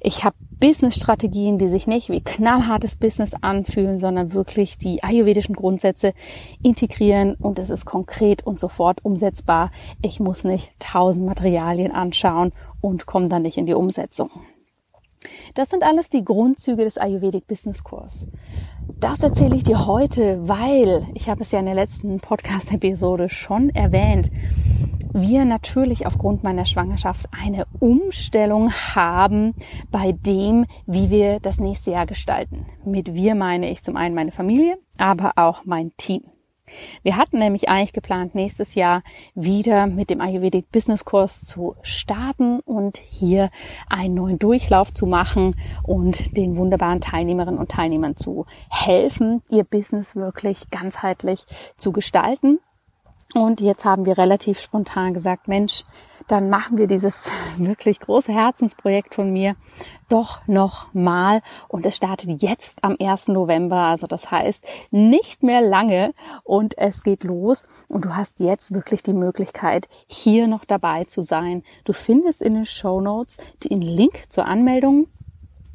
Ich 0.00 0.24
habe 0.24 0.36
Business-Strategien, 0.62 1.58
die 1.58 1.66
sich 1.66 1.88
nicht 1.88 2.08
wie 2.08 2.20
knallhartes 2.20 2.94
Business 2.94 3.34
anfühlen, 3.34 3.98
sondern 3.98 4.32
wirklich 4.32 4.78
die 4.78 5.02
ayurvedischen 5.02 5.56
Grundsätze 5.56 6.14
integrieren 6.62 7.34
und 7.34 7.58
es 7.58 7.68
ist 7.68 7.84
konkret 7.84 8.46
und 8.46 8.60
sofort 8.60 9.04
umsetzbar. 9.04 9.72
Ich 10.02 10.20
muss 10.20 10.44
nicht 10.44 10.70
tausend 10.78 11.26
Materialien 11.26 11.90
anschauen 11.90 12.52
und 12.80 13.06
komme 13.06 13.26
dann 13.26 13.42
nicht 13.42 13.58
in 13.58 13.66
die 13.66 13.74
Umsetzung. 13.74 14.30
Das 15.54 15.68
sind 15.68 15.82
alles 15.82 16.10
die 16.10 16.24
Grundzüge 16.24 16.84
des 16.84 16.96
Ayurvedic 16.96 17.48
Business 17.48 17.82
Kurs. 17.82 18.28
Das 19.00 19.20
erzähle 19.20 19.56
ich 19.56 19.64
dir 19.64 19.88
heute, 19.88 20.46
weil 20.46 21.08
ich 21.14 21.28
habe 21.28 21.42
es 21.42 21.50
ja 21.50 21.58
in 21.58 21.66
der 21.66 21.74
letzten 21.74 22.20
Podcast-Episode 22.20 23.30
schon 23.30 23.70
erwähnt 23.70 24.30
wir 25.14 25.44
natürlich 25.44 26.06
aufgrund 26.06 26.42
meiner 26.42 26.66
Schwangerschaft 26.66 27.28
eine 27.32 27.66
Umstellung 27.78 28.72
haben 28.72 29.54
bei 29.90 30.12
dem, 30.12 30.66
wie 30.86 31.10
wir 31.10 31.40
das 31.40 31.58
nächste 31.58 31.90
Jahr 31.90 32.06
gestalten. 32.06 32.66
Mit 32.84 33.14
wir 33.14 33.34
meine 33.34 33.70
ich 33.70 33.82
zum 33.82 33.96
einen 33.96 34.14
meine 34.14 34.32
Familie, 34.32 34.78
aber 34.98 35.32
auch 35.36 35.64
mein 35.64 35.92
Team. 35.96 36.22
Wir 37.02 37.16
hatten 37.16 37.38
nämlich 37.38 37.68
eigentlich 37.68 37.92
geplant, 37.92 38.34
nächstes 38.34 38.74
Jahr 38.74 39.02
wieder 39.34 39.86
mit 39.86 40.10
dem 40.10 40.20
Ayurvedic 40.20 40.70
Business 40.70 41.04
Kurs 41.04 41.42
zu 41.42 41.76
starten 41.82 42.60
und 42.60 42.98
hier 43.08 43.50
einen 43.88 44.14
neuen 44.14 44.38
Durchlauf 44.38 44.94
zu 44.94 45.06
machen 45.06 45.56
und 45.82 46.36
den 46.36 46.56
wunderbaren 46.56 47.00
Teilnehmerinnen 47.00 47.58
und 47.58 47.70
Teilnehmern 47.70 48.16
zu 48.16 48.46
helfen, 48.70 49.42
ihr 49.50 49.64
Business 49.64 50.16
wirklich 50.16 50.70
ganzheitlich 50.70 51.44
zu 51.76 51.92
gestalten 51.92 52.58
und 53.34 53.60
jetzt 53.60 53.84
haben 53.84 54.04
wir 54.04 54.18
relativ 54.18 54.60
spontan 54.60 55.14
gesagt, 55.14 55.48
Mensch, 55.48 55.84
dann 56.28 56.50
machen 56.50 56.78
wir 56.78 56.86
dieses 56.86 57.30
wirklich 57.56 58.00
große 58.00 58.32
Herzensprojekt 58.32 59.14
von 59.14 59.32
mir 59.32 59.56
doch 60.08 60.46
noch 60.46 60.92
mal. 60.92 61.40
Und 61.68 61.86
es 61.86 61.96
startet 61.96 62.42
jetzt 62.42 62.84
am 62.84 62.96
1. 63.00 63.28
November. 63.28 63.76
Also 63.76 64.06
das 64.06 64.30
heißt 64.30 64.64
nicht 64.90 65.42
mehr 65.42 65.62
lange 65.62 66.12
und 66.44 66.76
es 66.76 67.02
geht 67.02 67.24
los. 67.24 67.64
Und 67.88 68.04
du 68.04 68.14
hast 68.14 68.40
jetzt 68.40 68.74
wirklich 68.74 69.02
die 69.02 69.14
Möglichkeit, 69.14 69.88
hier 70.06 70.46
noch 70.46 70.64
dabei 70.64 71.04
zu 71.04 71.22
sein. 71.22 71.62
Du 71.84 71.92
findest 71.92 72.42
in 72.42 72.54
den 72.54 72.66
Show 72.66 73.00
Notes 73.00 73.38
den 73.64 73.80
Link 73.80 74.30
zur 74.30 74.46
Anmeldung, 74.46 75.08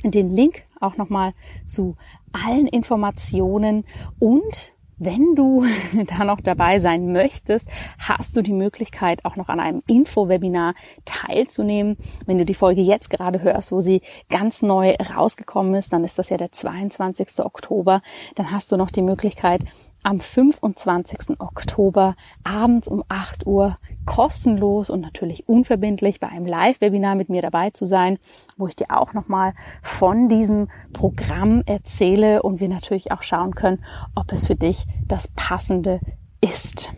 den 0.03 0.29
Link 0.29 0.63
auch 0.79 0.97
nochmal 0.97 1.33
zu 1.65 1.95
allen 2.31 2.67
Informationen 2.67 3.85
und 4.19 4.73
wenn 4.99 5.35
du 5.35 5.65
da 6.07 6.23
noch 6.23 6.41
dabei 6.41 6.79
sein 6.79 7.11
möchtest, 7.11 7.67
hast 7.99 8.35
du 8.35 8.41
die 8.41 8.53
Möglichkeit, 8.53 9.25
auch 9.25 9.35
noch 9.35 9.49
an 9.49 9.59
einem 9.59 9.83
Info-Webinar 9.87 10.73
teilzunehmen. 11.05 11.97
Wenn 12.25 12.37
du 12.37 12.45
die 12.45 12.53
Folge 12.53 12.81
jetzt 12.81 13.09
gerade 13.09 13.41
hörst, 13.41 13.71
wo 13.71 13.81
sie 13.81 14.01
ganz 14.29 14.61
neu 14.61 14.95
rausgekommen 15.15 15.75
ist, 15.75 15.93
dann 15.93 16.03
ist 16.03 16.19
das 16.19 16.29
ja 16.29 16.37
der 16.37 16.51
22. 16.51 17.39
Oktober, 17.39 18.01
dann 18.35 18.51
hast 18.51 18.71
du 18.71 18.77
noch 18.77 18.91
die 18.91 19.01
Möglichkeit, 19.01 19.61
am 20.03 20.19
25. 20.19 21.39
Oktober 21.39 22.15
abends 22.43 22.87
um 22.87 23.03
8 23.07 23.45
Uhr 23.45 23.77
kostenlos 24.05 24.89
und 24.89 25.01
natürlich 25.01 25.47
unverbindlich 25.47 26.19
bei 26.19 26.27
einem 26.29 26.45
Live-Webinar 26.45 27.15
mit 27.15 27.29
mir 27.29 27.41
dabei 27.41 27.71
zu 27.71 27.85
sein, 27.85 28.17
wo 28.57 28.67
ich 28.67 28.75
dir 28.75 28.87
auch 28.89 29.13
nochmal 29.13 29.53
von 29.81 30.29
diesem 30.29 30.69
Programm 30.93 31.61
erzähle 31.65 32.41
und 32.41 32.59
wir 32.59 32.69
natürlich 32.69 33.11
auch 33.11 33.21
schauen 33.21 33.53
können, 33.53 33.83
ob 34.15 34.31
es 34.31 34.47
für 34.47 34.55
dich 34.55 34.85
das 35.07 35.27
Passende 35.35 35.99
ist. 36.41 36.91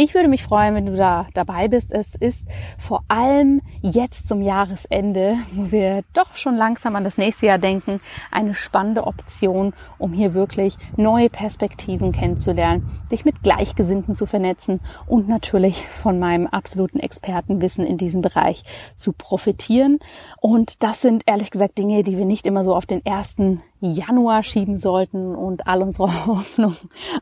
Ich 0.00 0.14
würde 0.14 0.28
mich 0.28 0.44
freuen, 0.44 0.76
wenn 0.76 0.86
du 0.86 0.94
da 0.94 1.26
dabei 1.34 1.66
bist. 1.66 1.90
Es 1.90 2.14
ist 2.14 2.46
vor 2.78 3.02
allem 3.08 3.60
jetzt 3.82 4.28
zum 4.28 4.42
Jahresende, 4.42 5.34
wo 5.50 5.72
wir 5.72 6.04
doch 6.12 6.36
schon 6.36 6.54
langsam 6.54 6.94
an 6.94 7.02
das 7.02 7.18
nächste 7.18 7.46
Jahr 7.46 7.58
denken, 7.58 8.00
eine 8.30 8.54
spannende 8.54 9.08
Option, 9.08 9.72
um 9.98 10.12
hier 10.12 10.34
wirklich 10.34 10.78
neue 10.96 11.28
Perspektiven 11.28 12.12
kennenzulernen, 12.12 12.88
dich 13.10 13.24
mit 13.24 13.42
Gleichgesinnten 13.42 14.14
zu 14.14 14.26
vernetzen 14.26 14.78
und 15.08 15.28
natürlich 15.28 15.84
von 15.84 16.20
meinem 16.20 16.46
absoluten 16.46 17.00
Expertenwissen 17.00 17.84
in 17.84 17.98
diesem 17.98 18.20
Bereich 18.20 18.62
zu 18.94 19.12
profitieren. 19.12 19.98
Und 20.40 20.84
das 20.84 21.02
sind 21.02 21.24
ehrlich 21.26 21.50
gesagt 21.50 21.76
Dinge, 21.76 22.04
die 22.04 22.16
wir 22.16 22.24
nicht 22.24 22.46
immer 22.46 22.62
so 22.62 22.76
auf 22.76 22.86
den 22.86 23.04
ersten 23.04 23.62
Januar 23.80 24.42
schieben 24.42 24.76
sollten 24.76 25.34
und 25.34 25.66
all 25.66 25.82
unsere 25.82 26.26
Hoffnung 26.26 26.76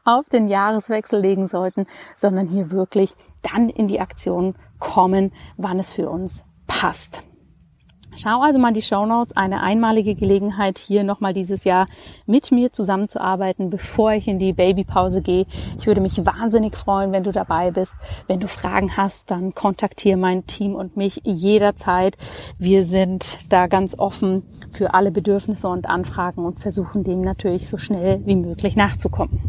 auf 0.05 0.29
den 0.29 0.49
Jahreswechsel 0.49 1.21
legen 1.21 1.47
sollten, 1.47 1.87
sondern 2.17 2.49
hier 2.49 2.71
wirklich 2.71 3.15
dann 3.43 3.69
in 3.69 3.89
die 3.89 4.01
Aktion 4.01 4.55
kommen, 4.79 5.33
wann 5.57 5.79
es 5.79 5.93
für 5.93 6.11
uns 6.11 6.45
passt. 6.67 7.23
Schau 8.19 8.41
also 8.41 8.59
mal 8.59 8.73
die 8.73 8.81
Show 8.81 9.05
Notes, 9.05 9.37
eine 9.37 9.63
einmalige 9.63 10.15
Gelegenheit, 10.15 10.79
hier 10.79 11.05
nochmal 11.05 11.35
dieses 11.35 11.65
Jahr 11.65 11.87
mit 12.25 12.51
mir 12.51 12.73
zusammenzuarbeiten, 12.73 13.69
bevor 13.69 14.13
ich 14.13 14.27
in 14.27 14.39
die 14.39 14.55
Babypause 14.55 15.21
gehe. 15.21 15.45
Ich 15.79 15.87
würde 15.87 16.01
mich 16.01 16.25
wahnsinnig 16.25 16.77
freuen, 16.77 17.13
wenn 17.13 17.25
du 17.25 17.33
dabei 17.33 17.73
bist. 17.73 17.93
Wenn 18.27 18.41
du 18.41 18.49
Fragen 18.49 18.97
hast, 18.97 19.31
dann 19.31 19.55
kontaktiere 19.55 20.17
mein 20.17 20.47
Team 20.47 20.75
und 20.75 20.97
mich 20.97 21.21
jederzeit. 21.25 22.17
Wir 22.59 22.87
sind 22.87 23.37
da 23.51 23.67
ganz 23.67 23.99
offen 23.99 24.45
für 24.73 24.95
alle 24.95 25.11
Bedürfnisse 25.11 25.69
und 25.69 25.87
Anfragen 25.87 26.47
und 26.47 26.59
versuchen 26.59 27.05
dem 27.05 27.21
natürlich 27.21 27.69
so 27.69 27.77
schnell 27.77 28.23
wie 28.25 28.37
möglich 28.37 28.77
nachzukommen. 28.77 29.41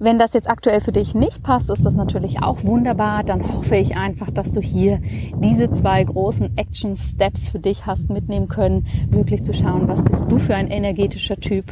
Wenn 0.00 0.18
das 0.18 0.32
jetzt 0.32 0.48
aktuell 0.48 0.80
für 0.80 0.92
dich 0.92 1.14
nicht 1.14 1.42
passt, 1.42 1.70
ist 1.70 1.84
das 1.84 1.94
natürlich 1.94 2.40
auch 2.40 2.62
wunderbar. 2.62 3.24
Dann 3.24 3.52
hoffe 3.52 3.76
ich 3.76 3.96
einfach, 3.96 4.30
dass 4.30 4.52
du 4.52 4.60
hier 4.60 4.98
diese 5.42 5.70
zwei 5.72 6.04
großen 6.04 6.56
Action 6.56 6.96
Steps 6.96 7.48
für 7.48 7.58
dich 7.58 7.86
hast 7.86 8.08
mitnehmen 8.08 8.46
können, 8.46 8.86
wirklich 9.10 9.44
zu 9.44 9.52
schauen, 9.52 9.88
was 9.88 10.04
bist 10.04 10.26
du 10.28 10.38
für 10.38 10.54
ein 10.54 10.70
energetischer 10.70 11.38
Typ, 11.38 11.64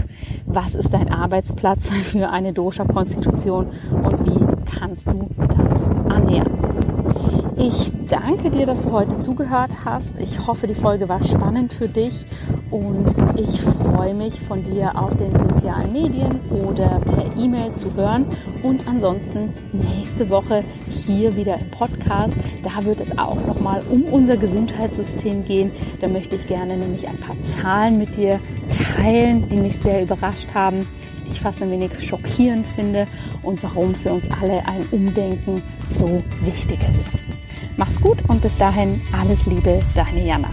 was 0.46 0.74
ist 0.74 0.92
dein 0.92 1.08
Arbeitsplatz 1.08 1.88
für 2.02 2.30
eine 2.30 2.52
Dosha-Konstitution 2.52 3.70
und 4.02 4.26
wie 4.26 4.76
kannst 4.76 5.06
du 5.06 5.28
das 5.38 5.84
annähern. 6.12 6.95
Ich 7.58 7.90
danke 8.06 8.50
dir, 8.50 8.66
dass 8.66 8.82
du 8.82 8.92
heute 8.92 9.18
zugehört 9.18 9.78
hast. 9.82 10.10
Ich 10.18 10.46
hoffe, 10.46 10.66
die 10.66 10.74
Folge 10.74 11.08
war 11.08 11.24
spannend 11.24 11.72
für 11.72 11.88
dich 11.88 12.26
und 12.70 13.14
ich 13.34 13.62
freue 13.62 14.12
mich 14.12 14.38
von 14.40 14.62
dir 14.62 14.92
auf 14.94 15.16
den 15.16 15.30
sozialen 15.38 15.90
Medien 15.90 16.38
oder 16.50 17.00
per 17.00 17.34
E-Mail 17.34 17.72
zu 17.72 17.94
hören. 17.94 18.26
Und 18.62 18.86
ansonsten 18.86 19.54
nächste 19.72 20.28
Woche 20.28 20.64
hier 20.90 21.34
wieder 21.34 21.58
im 21.58 21.70
Podcast. 21.70 22.34
Da 22.62 22.84
wird 22.84 23.00
es 23.00 23.16
auch 23.16 23.42
nochmal 23.46 23.82
um 23.90 24.02
unser 24.04 24.36
Gesundheitssystem 24.36 25.46
gehen. 25.46 25.72
Da 26.02 26.08
möchte 26.08 26.36
ich 26.36 26.46
gerne 26.46 26.76
nämlich 26.76 27.08
ein 27.08 27.18
paar 27.18 27.40
Zahlen 27.42 27.96
mit 27.96 28.16
dir 28.16 28.38
teilen, 28.68 29.48
die 29.48 29.56
mich 29.56 29.78
sehr 29.78 30.02
überrascht 30.02 30.52
haben 30.52 30.86
ich 31.28 31.40
fast 31.40 31.60
ein 31.60 31.70
wenig 31.70 31.90
schockierend 32.00 32.66
finde 32.68 33.06
und 33.42 33.62
warum 33.62 33.94
für 33.94 34.12
uns 34.12 34.28
alle 34.40 34.64
ein 34.66 34.86
Umdenken 34.90 35.62
so 35.90 36.22
wichtig 36.42 36.78
ist. 36.88 37.08
Mach's 37.76 38.00
gut 38.00 38.18
und 38.28 38.40
bis 38.40 38.56
dahin 38.56 39.00
alles 39.12 39.46
Liebe, 39.46 39.80
deine 39.94 40.24
Jana. 40.24 40.50